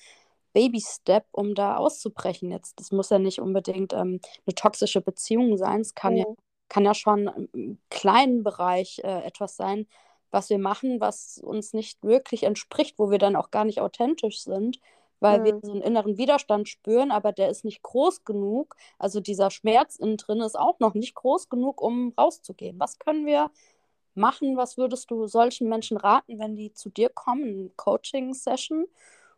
[0.52, 2.78] Baby-Step, um da auszubrechen jetzt.
[2.80, 5.80] Das muss ja nicht unbedingt ähm, eine toxische Beziehung sein.
[5.80, 6.18] Es kann, mhm.
[6.18, 6.26] ja,
[6.68, 9.86] kann ja schon im kleinen Bereich äh, etwas sein,
[10.30, 14.42] was wir machen, was uns nicht wirklich entspricht, wo wir dann auch gar nicht authentisch
[14.42, 14.78] sind,
[15.18, 15.44] weil mhm.
[15.44, 18.76] wir so einen inneren Widerstand spüren, aber der ist nicht groß genug.
[18.98, 22.78] Also dieser Schmerz innen drin ist auch noch nicht groß genug, um rauszugehen.
[22.78, 23.50] Was können wir
[24.14, 24.56] machen?
[24.56, 28.86] Was würdest du solchen Menschen raten, wenn die zu dir kommen, Coaching-Session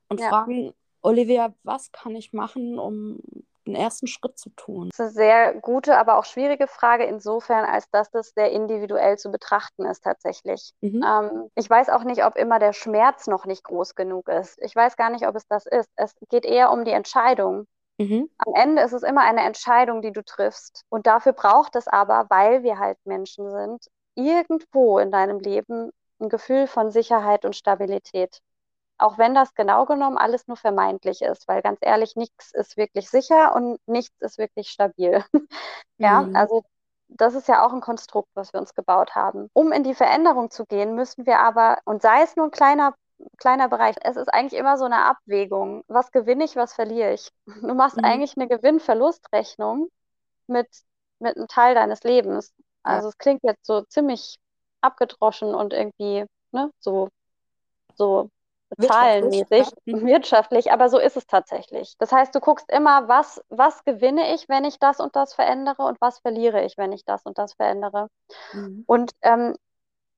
[0.09, 0.29] und ja.
[0.29, 0.73] fragen,
[1.03, 3.21] Olivia, was kann ich machen, um
[3.67, 4.91] den ersten Schritt zu tun?
[4.97, 9.19] Das ist eine sehr gute, aber auch schwierige Frage insofern, als dass das sehr individuell
[9.19, 10.73] zu betrachten ist tatsächlich.
[10.81, 11.05] Mhm.
[11.05, 14.59] Ähm, ich weiß auch nicht, ob immer der Schmerz noch nicht groß genug ist.
[14.63, 15.91] Ich weiß gar nicht, ob es das ist.
[15.97, 17.67] Es geht eher um die Entscheidung.
[17.99, 18.29] Mhm.
[18.39, 20.83] Am Ende ist es immer eine Entscheidung, die du triffst.
[20.89, 26.29] Und dafür braucht es aber, weil wir halt Menschen sind, irgendwo in deinem Leben ein
[26.29, 28.39] Gefühl von Sicherheit und Stabilität
[29.03, 33.11] auch wenn das genau genommen alles nur vermeintlich ist, weil ganz ehrlich, nichts ist wirklich
[33.11, 35.25] sicher und nichts ist wirklich stabil.
[35.99, 36.37] ja, mhm.
[36.37, 36.63] also
[37.09, 39.51] das ist ja auch ein Konstrukt, was wir uns gebaut haben.
[39.53, 42.95] Um in die Veränderung zu gehen, müssen wir aber, und sei es nur ein kleiner
[43.39, 43.97] kleiner Bereich.
[44.03, 45.85] Es ist eigentlich immer so eine Abwägung.
[45.89, 47.31] Was gewinne ich, was verliere ich?
[47.63, 48.05] Du machst mhm.
[48.05, 49.89] eigentlich eine Gewinn-Verlust-Rechnung
[50.47, 50.69] mit,
[51.19, 52.53] mit einem Teil deines Lebens.
[52.83, 53.09] Also ja.
[53.11, 54.39] es klingt jetzt so ziemlich
[54.81, 57.09] abgedroschen und irgendwie ne, so,
[57.95, 58.29] so
[58.81, 60.07] zahlenmäßig, wirtschaftlich, mhm.
[60.07, 61.95] wirtschaftlich, aber so ist es tatsächlich.
[61.99, 65.83] Das heißt, du guckst immer, was, was gewinne ich, wenn ich das und das verändere
[65.83, 68.09] und was verliere ich, wenn ich das und das verändere.
[68.53, 68.85] Mhm.
[68.87, 69.55] Und ähm,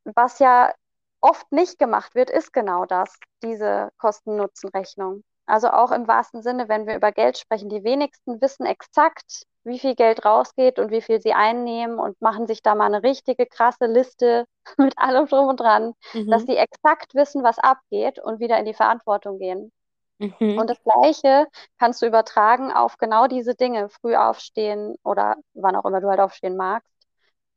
[0.04, 0.72] was ja
[1.20, 5.24] oft nicht gemacht wird, ist genau das, diese Kosten-Nutzen-Rechnung.
[5.46, 9.78] Also auch im wahrsten Sinne, wenn wir über Geld sprechen, die wenigsten wissen exakt, wie
[9.78, 13.46] viel Geld rausgeht und wie viel sie einnehmen und machen sich da mal eine richtige
[13.46, 14.46] krasse Liste
[14.78, 16.30] mit allem drum und dran, mhm.
[16.30, 19.72] dass sie exakt wissen, was abgeht und wieder in die Verantwortung gehen.
[20.18, 20.58] Mhm.
[20.58, 21.46] Und das Gleiche
[21.78, 23.88] kannst du übertragen auf genau diese Dinge.
[23.88, 26.88] Früh aufstehen oder wann auch immer du halt aufstehen magst.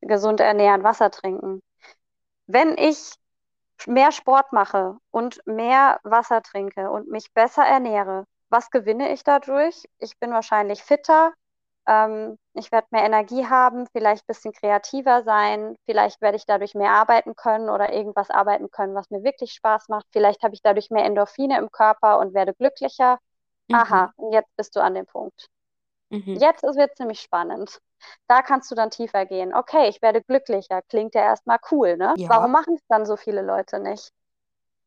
[0.01, 1.61] Gesund ernähren, Wasser trinken.
[2.47, 3.13] Wenn ich
[3.85, 9.85] mehr Sport mache und mehr Wasser trinke und mich besser ernähre, was gewinne ich dadurch?
[9.99, 11.33] Ich bin wahrscheinlich fitter,
[11.87, 16.75] ähm, ich werde mehr Energie haben, vielleicht ein bisschen kreativer sein, vielleicht werde ich dadurch
[16.75, 20.05] mehr arbeiten können oder irgendwas arbeiten können, was mir wirklich Spaß macht.
[20.11, 23.19] Vielleicht habe ich dadurch mehr Endorphine im Körper und werde glücklicher.
[23.69, 23.75] Mhm.
[23.75, 25.47] Aha, jetzt bist du an dem Punkt.
[26.09, 26.35] Mhm.
[26.35, 27.79] Jetzt wird es nämlich spannend.
[28.27, 29.53] Da kannst du dann tiefer gehen.
[29.53, 30.81] Okay, ich werde glücklicher.
[30.83, 32.13] Klingt ja erstmal cool, ne?
[32.17, 32.29] Ja.
[32.29, 34.11] Warum machen es dann so viele Leute nicht?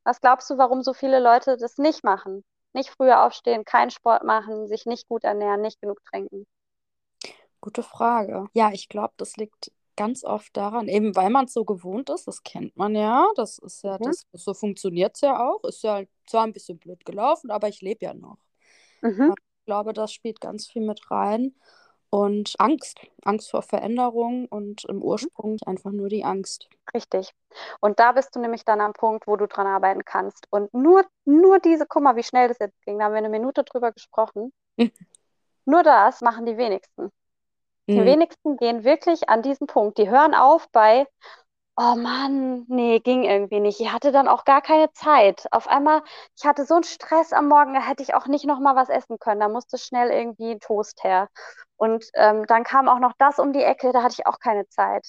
[0.04, 2.44] Was glaubst du, warum so viele Leute das nicht machen?
[2.72, 6.46] Nicht früher aufstehen, keinen Sport machen, sich nicht gut ernähren, nicht genug trinken.
[7.60, 8.46] Gute Frage.
[8.54, 12.26] Ja, ich glaube, das liegt ganz oft daran, eben weil man es so gewohnt ist,
[12.26, 14.04] das kennt man ja, das ist ja, mhm.
[14.04, 17.82] das, so funktioniert es ja auch, ist ja zwar ein bisschen blöd gelaufen, aber ich
[17.82, 18.38] lebe ja noch.
[19.02, 19.34] Mhm.
[19.36, 21.54] Ich glaube, das spielt ganz viel mit rein.
[22.10, 25.02] Und Angst, Angst vor Veränderung und im mhm.
[25.02, 26.68] Ursprung einfach nur die Angst.
[26.92, 27.32] Richtig.
[27.80, 30.46] Und da bist du nämlich dann am Punkt, wo du dran arbeiten kannst.
[30.50, 33.28] Und nur, nur diese, guck mal, wie schnell das jetzt ging, da haben wir eine
[33.28, 34.52] Minute drüber gesprochen.
[35.64, 37.10] nur das machen die wenigsten.
[37.88, 38.04] Die mhm.
[38.04, 39.98] wenigsten gehen wirklich an diesen Punkt.
[39.98, 41.06] Die hören auf bei,
[41.76, 43.80] oh Mann, nee, ging irgendwie nicht.
[43.80, 45.46] Ich hatte dann auch gar keine Zeit.
[45.50, 46.02] Auf einmal,
[46.36, 48.88] ich hatte so einen Stress am Morgen, da hätte ich auch nicht noch mal was
[48.88, 49.40] essen können.
[49.40, 51.28] Da musste schnell irgendwie ein Toast her.
[51.76, 54.68] Und ähm, dann kam auch noch das um die Ecke, da hatte ich auch keine
[54.68, 55.06] Zeit.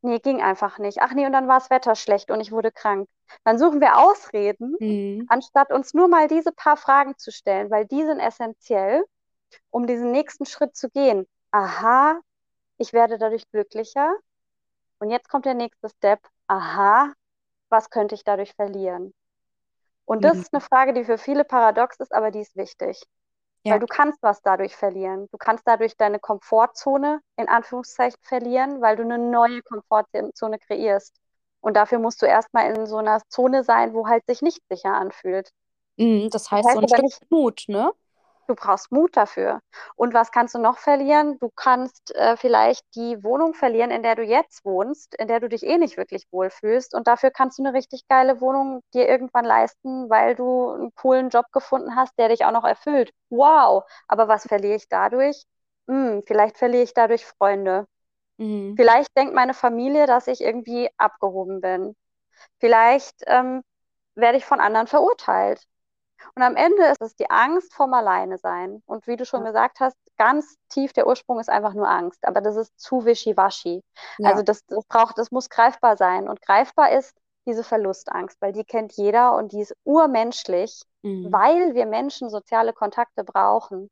[0.00, 1.02] Nee, ging einfach nicht.
[1.02, 3.08] Ach nee, und dann war das Wetter schlecht und ich wurde krank.
[3.44, 5.26] Dann suchen wir Ausreden, mhm.
[5.28, 9.04] anstatt uns nur mal diese paar Fragen zu stellen, weil die sind essentiell,
[9.70, 12.20] um diesen nächsten Schritt zu gehen aha,
[12.78, 14.14] ich werde dadurch glücklicher.
[14.98, 17.12] Und jetzt kommt der nächste Step, aha,
[17.68, 19.12] was könnte ich dadurch verlieren?
[20.04, 20.40] Und das Mhm.
[20.42, 23.02] ist eine Frage, die für viele paradox ist, aber die ist wichtig.
[23.64, 23.74] Ja.
[23.74, 25.28] Weil du kannst was dadurch verlieren.
[25.30, 31.14] Du kannst dadurch deine Komfortzone in Anführungszeichen verlieren, weil du eine neue Komfortzone kreierst.
[31.60, 34.94] Und dafür musst du erstmal in so einer Zone sein, wo halt sich nicht sicher
[34.94, 35.50] anfühlt.
[35.96, 37.92] Mhm, das heißt, heißt so ein Stück nicht- Mut, ne?
[38.48, 39.60] Du brauchst Mut dafür.
[39.94, 41.38] Und was kannst du noch verlieren?
[41.38, 45.48] Du kannst äh, vielleicht die Wohnung verlieren, in der du jetzt wohnst, in der du
[45.50, 46.94] dich eh nicht wirklich wohlfühlst.
[46.94, 51.28] Und dafür kannst du eine richtig geile Wohnung dir irgendwann leisten, weil du einen coolen
[51.28, 53.12] Job gefunden hast, der dich auch noch erfüllt.
[53.28, 53.84] Wow!
[54.08, 55.44] Aber was verliere ich dadurch?
[55.86, 57.86] Hm, vielleicht verliere ich dadurch Freunde.
[58.38, 58.76] Mhm.
[58.76, 61.96] Vielleicht denkt meine Familie, dass ich irgendwie abgehoben bin.
[62.60, 63.62] Vielleicht ähm,
[64.16, 65.64] werde ich von anderen verurteilt.
[66.34, 68.82] Und am Ende ist es die Angst vom Alleinesein.
[68.86, 69.46] Und wie du schon Ja.
[69.46, 72.24] gesagt hast, ganz tief der Ursprung ist einfach nur Angst.
[72.26, 73.82] Aber das ist zu wischiwaschi.
[74.18, 74.28] Ja.
[74.30, 76.28] Also das, das braucht, das muss greifbar sein.
[76.28, 77.14] Und greifbar ist
[77.46, 81.32] diese Verlustangst, weil die kennt jeder und die ist urmenschlich, Mhm.
[81.32, 83.88] weil wir Menschen soziale Kontakte brauchen.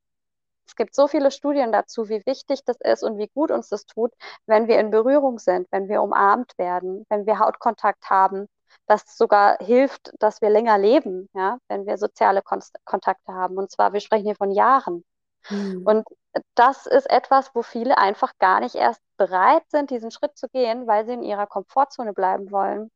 [0.66, 3.86] Es gibt so viele Studien dazu, wie wichtig das ist und wie gut uns das
[3.86, 4.12] tut,
[4.46, 8.48] wenn wir in Berührung sind, wenn wir umarmt werden, wenn wir Hautkontakt haben,
[8.86, 13.58] dass es sogar hilft, dass wir länger leben, ja, wenn wir soziale Kon Kontakte haben.
[13.58, 15.04] Und zwar, wir sprechen hier von Jahren.
[15.50, 15.82] Mhm.
[15.84, 16.08] Und
[16.54, 20.86] das ist etwas, wo viele einfach gar nicht erst bereit sind, diesen Schritt zu gehen,
[20.86, 22.90] weil sie in ihrer Komfortzone bleiben wollen.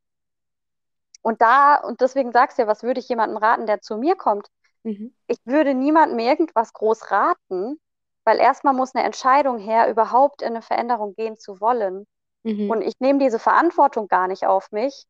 [1.22, 4.16] Und da, und deswegen sagst du ja, was würde ich jemandem raten, der zu mir
[4.16, 4.48] kommt?
[4.84, 5.14] Mhm.
[5.26, 7.78] Ich würde niemandem irgendwas groß raten,
[8.24, 12.06] weil erstmal muss eine Entscheidung her, überhaupt in eine Veränderung gehen zu wollen.
[12.42, 12.70] Mhm.
[12.70, 15.06] Und ich nehme diese Verantwortung gar nicht auf mich,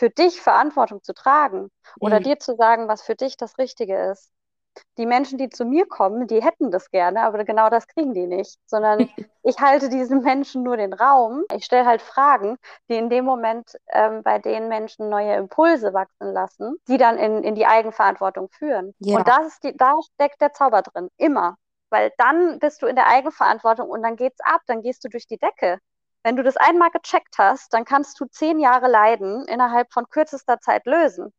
[0.00, 2.24] für dich Verantwortung zu tragen oder Mhm.
[2.24, 4.32] dir zu sagen, was für dich das Richtige ist.
[4.96, 8.26] Die Menschen, die zu mir kommen, die hätten das gerne, aber genau das kriegen die
[8.26, 8.98] nicht, sondern
[9.42, 11.44] ich halte diesen Menschen nur den Raum.
[11.54, 12.56] Ich stelle halt Fragen,
[12.88, 17.44] die in dem Moment ähm, bei den Menschen neue Impulse wachsen lassen, die dann in,
[17.44, 18.94] in die Eigenverantwortung führen.
[19.00, 19.18] Ja.
[19.18, 21.56] Und das ist die, da steckt der Zauber drin, immer.
[21.90, 25.26] Weil dann bist du in der Eigenverantwortung und dann geht's ab, dann gehst du durch
[25.26, 25.78] die Decke.
[26.22, 30.60] Wenn du das einmal gecheckt hast, dann kannst du zehn Jahre Leiden innerhalb von kürzester
[30.60, 31.32] Zeit lösen.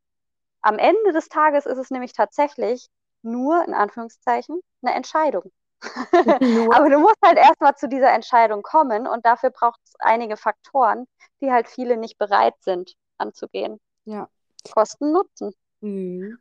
[0.62, 2.88] Am Ende des Tages ist es nämlich tatsächlich
[3.22, 5.52] nur, in Anführungszeichen, eine Entscheidung.
[5.82, 11.08] Aber du musst halt erstmal zu dieser Entscheidung kommen und dafür braucht es einige Faktoren,
[11.41, 13.80] die halt viele nicht bereit sind anzugehen.
[14.06, 14.30] Ja.
[14.74, 15.54] Kosten Nutzen.
[15.82, 16.38] Mhm.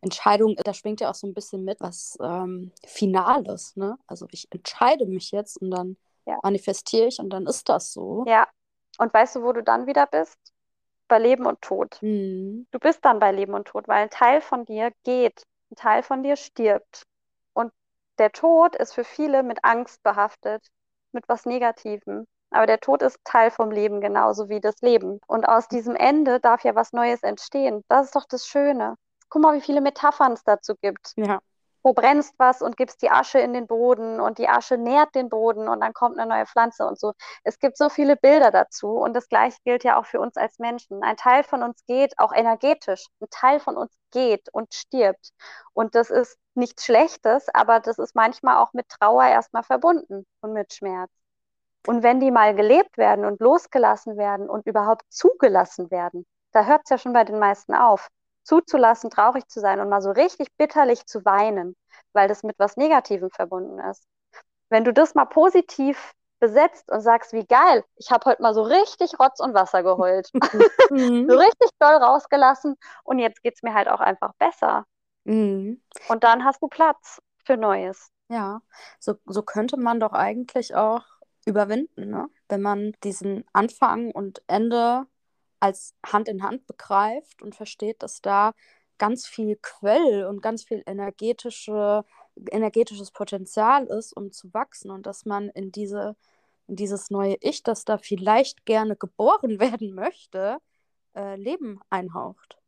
[0.00, 3.96] Entscheidung, da schwingt ja auch so ein bisschen mit was ähm, Finales, ne?
[4.06, 6.38] Also ich entscheide mich jetzt und dann Ja.
[6.42, 8.24] manifestiere ich und dann ist das so.
[8.26, 8.46] Ja.
[8.98, 10.38] Und weißt du, wo du dann wieder bist?
[11.08, 11.98] Bei Leben und Tod.
[12.00, 12.66] Mhm.
[12.70, 16.02] Du bist dann bei Leben und Tod, weil ein Teil von dir geht, ein Teil
[16.02, 17.04] von dir stirbt.
[17.54, 17.72] Und
[18.18, 20.66] der Tod ist für viele mit Angst behaftet,
[21.12, 22.26] mit was Negativem.
[22.50, 25.20] Aber der Tod ist Teil vom Leben, genauso wie das Leben.
[25.26, 27.82] Und aus diesem Ende darf ja was Neues entstehen.
[27.88, 28.96] Das ist doch das Schöne.
[29.30, 31.14] Guck mal, wie viele Metaphern es dazu gibt.
[31.16, 31.40] Ja.
[31.82, 35.28] Wo brennst was und gibst die Asche in den Boden und die Asche nährt den
[35.28, 37.12] Boden und dann kommt eine neue Pflanze und so.
[37.44, 40.58] Es gibt so viele Bilder dazu und das gleiche gilt ja auch für uns als
[40.58, 41.02] Menschen.
[41.02, 43.06] Ein Teil von uns geht auch energetisch.
[43.20, 45.32] Ein Teil von uns geht und stirbt.
[45.72, 50.52] Und das ist nichts Schlechtes, aber das ist manchmal auch mit Trauer erstmal verbunden und
[50.52, 51.10] mit Schmerz.
[51.86, 56.82] Und wenn die mal gelebt werden und losgelassen werden und überhaupt zugelassen werden, da hört
[56.84, 58.08] es ja schon bei den meisten auf
[58.44, 61.76] zuzulassen, traurig zu sein und mal so richtig bitterlich zu weinen,
[62.12, 64.04] weil das mit was Negativem verbunden ist.
[64.70, 68.62] Wenn du das mal positiv besetzt und sagst, wie geil, ich habe heute mal so
[68.62, 70.30] richtig Rotz und Wasser geheult,
[70.90, 71.30] Mhm.
[71.30, 74.84] so richtig doll rausgelassen und jetzt geht es mir halt auch einfach besser.
[75.24, 75.80] Mhm.
[76.08, 78.10] Und dann hast du Platz für Neues.
[78.28, 78.62] Ja,
[78.98, 81.04] so, so könnte man doch eigentlich auch
[81.44, 82.28] überwinden, ne?
[82.48, 85.06] Wenn man diesen Anfang und Ende
[85.62, 88.52] als Hand in Hand begreift und versteht, dass da
[88.98, 92.04] ganz viel Quell und ganz viel energetische,
[92.50, 96.16] energetisches Potenzial ist, um zu wachsen und dass man in diese,
[96.66, 100.58] in dieses neue Ich, das da vielleicht gerne geboren werden möchte,
[101.14, 102.58] äh, Leben einhaucht.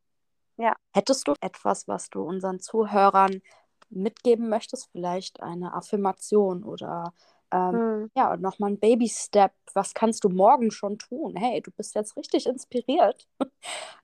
[0.57, 0.73] Ja.
[0.93, 3.41] Hättest du etwas, was du unseren Zuhörern
[3.89, 7.13] mitgeben möchtest, vielleicht eine Affirmation oder
[7.55, 8.07] ähm, Hm.
[8.17, 9.53] ja, nochmal ein Baby-Step.
[9.75, 11.35] Was kannst du morgen schon tun?
[11.37, 13.27] Hey, du bist jetzt richtig inspiriert.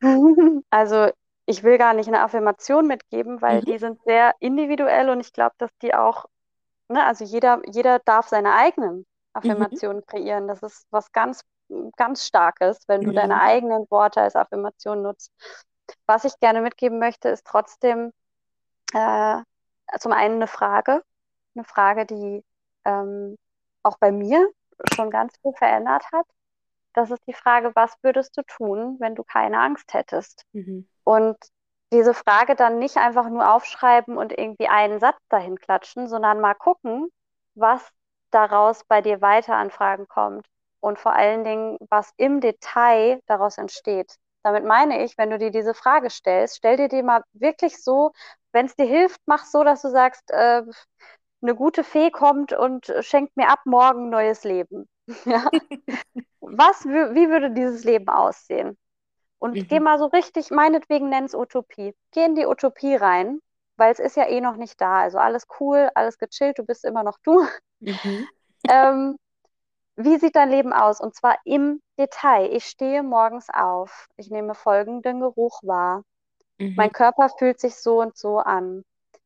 [0.69, 1.09] Also
[1.45, 3.63] ich will gar nicht eine Affirmation mitgeben, weil Mhm.
[3.63, 6.25] die sind sehr individuell und ich glaube, dass die auch,
[6.89, 10.47] ne, also jeder, jeder darf seine eigenen Affirmationen kreieren.
[10.47, 11.41] Das ist was ganz,
[11.97, 13.41] ganz Starkes, wenn du deine Mhm.
[13.41, 15.31] eigenen Worte als Affirmation nutzt.
[16.07, 18.11] Was ich gerne mitgeben möchte, ist trotzdem
[18.93, 19.37] äh,
[19.99, 21.03] zum einen eine Frage,
[21.55, 22.43] eine Frage, die
[22.85, 23.37] ähm,
[23.83, 24.49] auch bei mir
[24.93, 26.25] schon ganz viel verändert hat.
[26.93, 30.43] Das ist die Frage, was würdest du tun, wenn du keine Angst hättest?
[30.53, 30.87] Mhm.
[31.03, 31.37] Und
[31.93, 36.53] diese Frage dann nicht einfach nur aufschreiben und irgendwie einen Satz dahin klatschen, sondern mal
[36.53, 37.09] gucken,
[37.55, 37.89] was
[38.31, 40.45] daraus bei dir weiter an Fragen kommt
[40.79, 44.15] und vor allen Dingen, was im Detail daraus entsteht.
[44.43, 48.11] Damit meine ich, wenn du dir diese Frage stellst, stell dir die mal wirklich so,
[48.53, 50.63] wenn es dir hilft, mach so, dass du sagst, äh,
[51.41, 54.87] eine gute Fee kommt und schenkt mir ab morgen neues Leben.
[55.25, 55.49] ja?
[56.39, 58.77] Was, wie würde dieses Leben aussehen?
[59.39, 59.67] Und mhm.
[59.67, 61.95] geh mal so richtig, meinetwegen nenn es Utopie.
[62.11, 63.39] Geh in die Utopie rein,
[63.75, 64.99] weil es ist ja eh noch nicht da.
[64.99, 67.47] Also alles cool, alles gechillt, du bist immer noch du.
[67.79, 68.27] Mhm.
[68.69, 69.17] ähm,
[69.95, 71.01] wie sieht dein Leben aus?
[71.01, 72.53] Und zwar im Detail.
[72.53, 74.07] Ich stehe morgens auf.
[74.15, 76.03] Ich nehme folgenden Geruch wahr.
[76.59, 76.75] Mhm.
[76.75, 78.83] Mein Körper fühlt sich so und so an.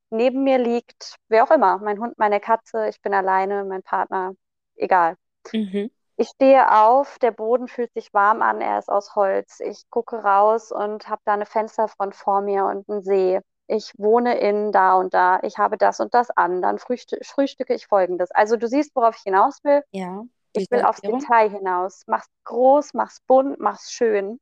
[0.10, 4.34] Neben mir liegt, wer auch immer, mein Hund, meine Katze, ich bin alleine, mein Partner,
[4.76, 5.16] egal.
[5.54, 5.90] Mhm.
[6.18, 9.60] Ich stehe auf, der Boden fühlt sich warm an, er ist aus Holz.
[9.60, 13.42] Ich gucke raus und habe da eine Fensterfront vor mir und einen See.
[13.68, 17.74] Ich wohne in da und da, ich habe das und das an, dann frühstü frühstücke
[17.74, 18.32] ich folgendes.
[18.32, 19.82] Also du siehst, worauf ich hinaus will.
[19.92, 20.24] Ja.
[20.54, 22.04] Ich will aufs Detail hinaus.
[22.08, 24.40] Mach's groß, mach's bunt, mach's schön.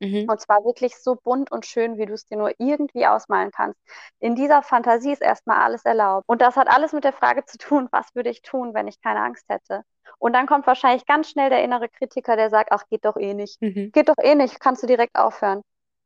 [0.00, 0.26] Mhm.
[0.28, 3.80] Und zwar wirklich so bunt und schön, wie du es dir nur irgendwie ausmalen kannst.
[4.18, 6.28] In dieser Fantasie ist erstmal alles erlaubt.
[6.28, 9.00] Und das hat alles mit der Frage zu tun, was würde ich tun, wenn ich
[9.00, 9.82] keine Angst hätte?
[10.18, 13.34] Und dann kommt wahrscheinlich ganz schnell der innere Kritiker, der sagt, ach, geht doch eh
[13.34, 13.60] nicht.
[13.60, 13.90] Mhm.
[13.92, 15.62] Geht doch eh nicht, kannst du direkt aufhören.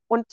[0.09, 0.27] Und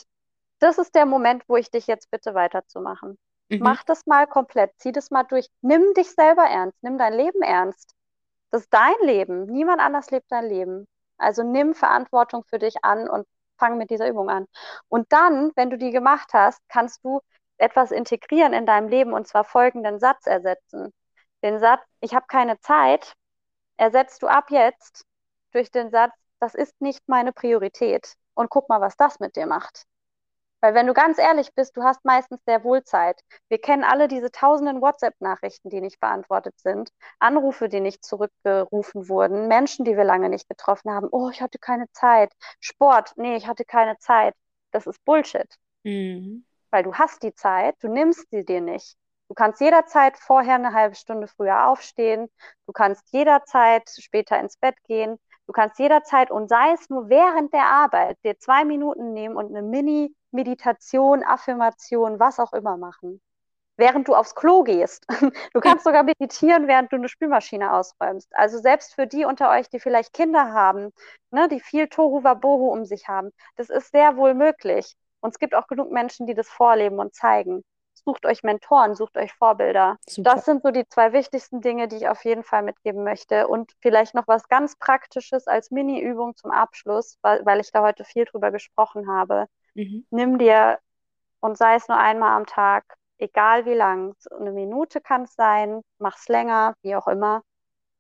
[0.60, 3.18] das ist der Moment, wo ich dich jetzt bitte weiterzumachen.
[3.50, 3.60] Mhm.
[3.60, 5.48] Mach das mal komplett, zieh das mal durch.
[5.62, 7.94] Nimm dich selber ernst, nimm dein Leben ernst.
[8.52, 9.46] Das ist dein Leben.
[9.46, 10.88] Niemand anders lebt dein Leben.
[11.18, 13.28] Also nimm Verantwortung für dich an und
[13.58, 14.48] fang mit dieser Übung an.
[14.90, 17.22] Und dann, wenn du die gemacht hast, kannst du
[17.58, 20.94] etwas integrieren in deinem Leben und zwar folgenden Satz ersetzen.
[21.44, 23.14] Den Satz, ich habe keine Zeit,
[23.78, 25.04] ersetzt du ab jetzt
[25.52, 28.16] durch den Satz, das ist nicht meine Priorität.
[28.36, 29.86] Und guck mal, was das mit dir macht.
[30.68, 33.22] Weil wenn du ganz ehrlich bist, du hast meistens sehr wohl Zeit.
[33.48, 36.90] Wir kennen alle diese tausenden WhatsApp-Nachrichten, die nicht beantwortet sind,
[37.20, 41.08] Anrufe, die nicht zurückgerufen wurden, Menschen, die wir lange nicht getroffen haben.
[41.10, 42.34] Oh, ich hatte keine Zeit.
[42.60, 44.34] Sport, nee, ich hatte keine Zeit.
[44.72, 45.48] Das ist Bullshit.
[45.84, 46.44] Mhm.
[46.70, 48.98] Weil du hast die Zeit, du nimmst sie dir nicht.
[49.30, 52.28] Du kannst jederzeit vorher eine halbe Stunde früher aufstehen.
[52.66, 55.18] Du kannst jederzeit später ins Bett gehen.
[55.46, 59.48] Du kannst jederzeit und sei es nur während der Arbeit dir zwei Minuten nehmen und
[59.56, 59.62] eine
[60.32, 63.22] Mini-Meditation, Affirmation, was auch immer machen.
[63.78, 65.06] Während du aufs Klo gehst.
[65.54, 68.30] Du kannst sogar meditieren, während du eine Spülmaschine ausräumst.
[68.36, 70.92] Also selbst für die unter euch, die vielleicht Kinder haben,
[71.32, 74.96] ne, die viel Tohu Wabohu um sich haben, das ist sehr wohl möglich.
[75.20, 77.64] Und es gibt auch genug Menschen, die das vorleben und zeigen
[78.08, 79.98] sucht euch Mentoren, sucht euch Vorbilder.
[80.08, 80.36] Super.
[80.36, 83.50] Das sind so die zwei wichtigsten Dinge, die ich auf jeden Fall mitgeben möchte.
[83.50, 88.06] Und vielleicht noch was ganz Praktisches als Mini-Übung zum Abschluss, weil, weil ich da heute
[88.06, 89.48] viel drüber gesprochen habe.
[89.78, 90.06] Mhm.
[90.10, 90.80] Nimm dir,
[91.42, 92.86] und sei es nur einmal am Tag,
[93.20, 97.44] egal wie lang, eine Minute kann es sein, mach es länger, wie auch immer,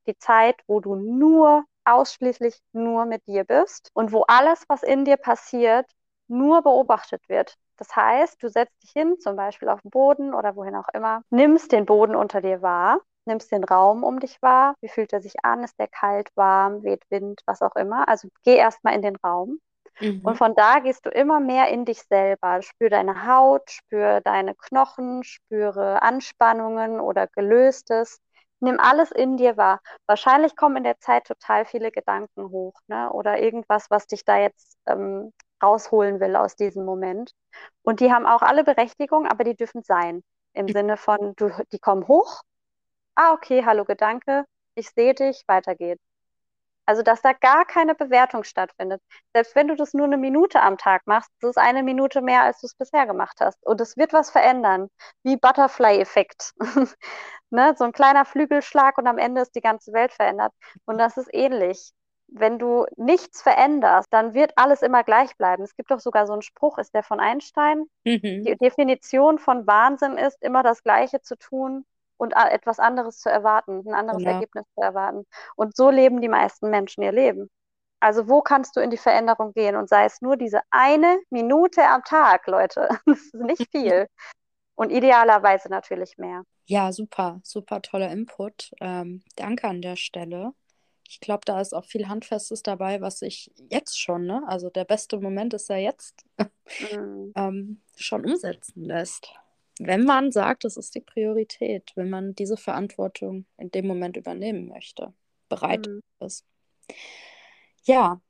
[0.07, 5.05] die Zeit, wo du nur, ausschließlich nur mit dir bist und wo alles, was in
[5.05, 5.89] dir passiert,
[6.27, 7.55] nur beobachtet wird.
[7.77, 11.23] Das heißt, du setzt dich hin, zum Beispiel auf den Boden oder wohin auch immer,
[11.31, 14.75] nimmst den Boden unter dir wahr, nimmst den Raum um dich wahr.
[14.81, 15.63] Wie fühlt er sich an?
[15.63, 18.07] Ist der kalt, warm, weht Wind, was auch immer?
[18.09, 19.59] Also geh erstmal in den Raum.
[19.99, 20.21] Mhm.
[20.23, 22.61] Und von da gehst du immer mehr in dich selber.
[22.61, 28.19] Spür deine Haut, spür deine Knochen, spüre Anspannungen oder Gelöstes.
[28.59, 29.81] Nimm alles in dir wahr.
[30.07, 33.11] Wahrscheinlich kommen in der Zeit total viele Gedanken hoch, ne?
[33.11, 35.31] Oder irgendwas, was dich da jetzt ähm,
[35.63, 37.31] rausholen will aus diesem Moment.
[37.83, 40.23] Und die haben auch alle Berechtigung, aber die dürfen sein.
[40.53, 42.41] Im Sinne von, du, die kommen hoch.
[43.15, 44.45] Ah, okay, hallo Gedanke,
[44.75, 46.03] ich sehe dich, weiter geht's.
[46.87, 49.01] Also, dass da gar keine Bewertung stattfindet.
[49.33, 52.43] Selbst wenn du das nur eine Minute am Tag machst, das ist eine Minute mehr,
[52.43, 53.63] als du es bisher gemacht hast.
[53.65, 54.89] Und es wird was verändern,
[55.23, 56.53] wie Butterfly-Effekt.
[57.49, 57.75] ne?
[57.77, 60.53] So ein kleiner Flügelschlag und am Ende ist die ganze Welt verändert.
[60.85, 61.91] Und das ist ähnlich
[62.29, 65.63] wenn du nichts veränderst, dann wird alles immer gleich bleiben.
[65.63, 67.85] Es gibt doch sogar so einen Spruch, ist der von Einstein?
[68.03, 68.43] Mhm.
[68.43, 71.85] Die Definition von Wahnsinn ist, immer das Gleiche zu tun
[72.17, 74.31] und etwas anderes zu erwarten, ein anderes genau.
[74.31, 75.25] Ergebnis zu erwarten.
[75.55, 77.49] Und so leben die meisten Menschen ihr Leben.
[77.99, 81.83] Also wo kannst du in die Veränderung gehen und sei es nur diese eine Minute
[81.83, 82.87] am Tag, Leute.
[83.05, 84.07] Das ist nicht viel.
[84.75, 86.43] Und idealerweise natürlich mehr.
[86.65, 88.71] Ja, super, super toller Input.
[88.79, 90.53] Ähm, danke an der Stelle
[91.09, 94.43] ich glaube, da ist auch viel Handfestes dabei, was sich jetzt schon, ne?
[94.47, 97.31] Also der beste Moment ist ja jetzt, mhm.
[97.35, 99.33] ähm, schon umsetzen lässt.
[99.79, 104.67] Wenn man sagt, das ist die Priorität, wenn man diese Verantwortung in dem Moment übernehmen
[104.67, 105.13] möchte,
[105.49, 106.01] bereit mhm.
[106.19, 106.45] ist.
[107.83, 108.21] Ja,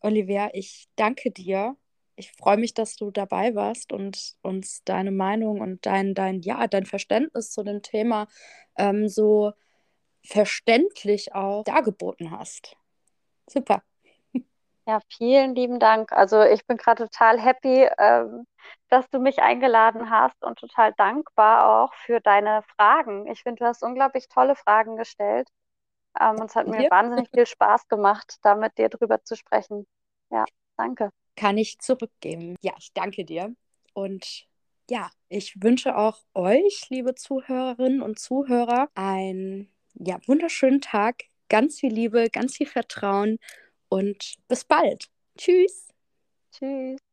[0.00, 1.76] Olivia, ich danke dir.
[2.16, 6.66] Ich freue mich, dass du dabei warst und uns deine Meinung und dein, dein, ja,
[6.66, 8.26] dein Verständnis zu dem Thema
[8.76, 9.52] ähm, so
[10.24, 12.76] verständlich auch dargeboten hast.
[13.48, 13.82] Super.
[14.86, 16.12] Ja, vielen lieben Dank.
[16.12, 18.46] Also ich bin gerade total happy, ähm,
[18.88, 23.26] dass du mich eingeladen hast und total dankbar auch für deine Fragen.
[23.26, 25.48] Ich finde, du hast unglaublich tolle Fragen gestellt.
[26.20, 26.90] Ähm, und es hat mir ja.
[26.90, 29.86] wahnsinnig viel Spaß gemacht, da mit dir drüber zu sprechen.
[30.30, 30.44] Ja,
[30.76, 31.10] danke.
[31.34, 32.54] Kann ich zurückgeben.
[32.60, 33.54] Ja, ich danke dir.
[33.92, 34.46] Und
[34.88, 41.92] ja, ich wünsche auch euch, liebe Zuhörerinnen und Zuhörer, einen ja, wunderschönen Tag, ganz viel
[41.92, 43.38] Liebe, ganz viel Vertrauen
[43.96, 45.08] und bis bald.
[45.38, 45.88] Tschüss.
[46.52, 47.05] Tschüss.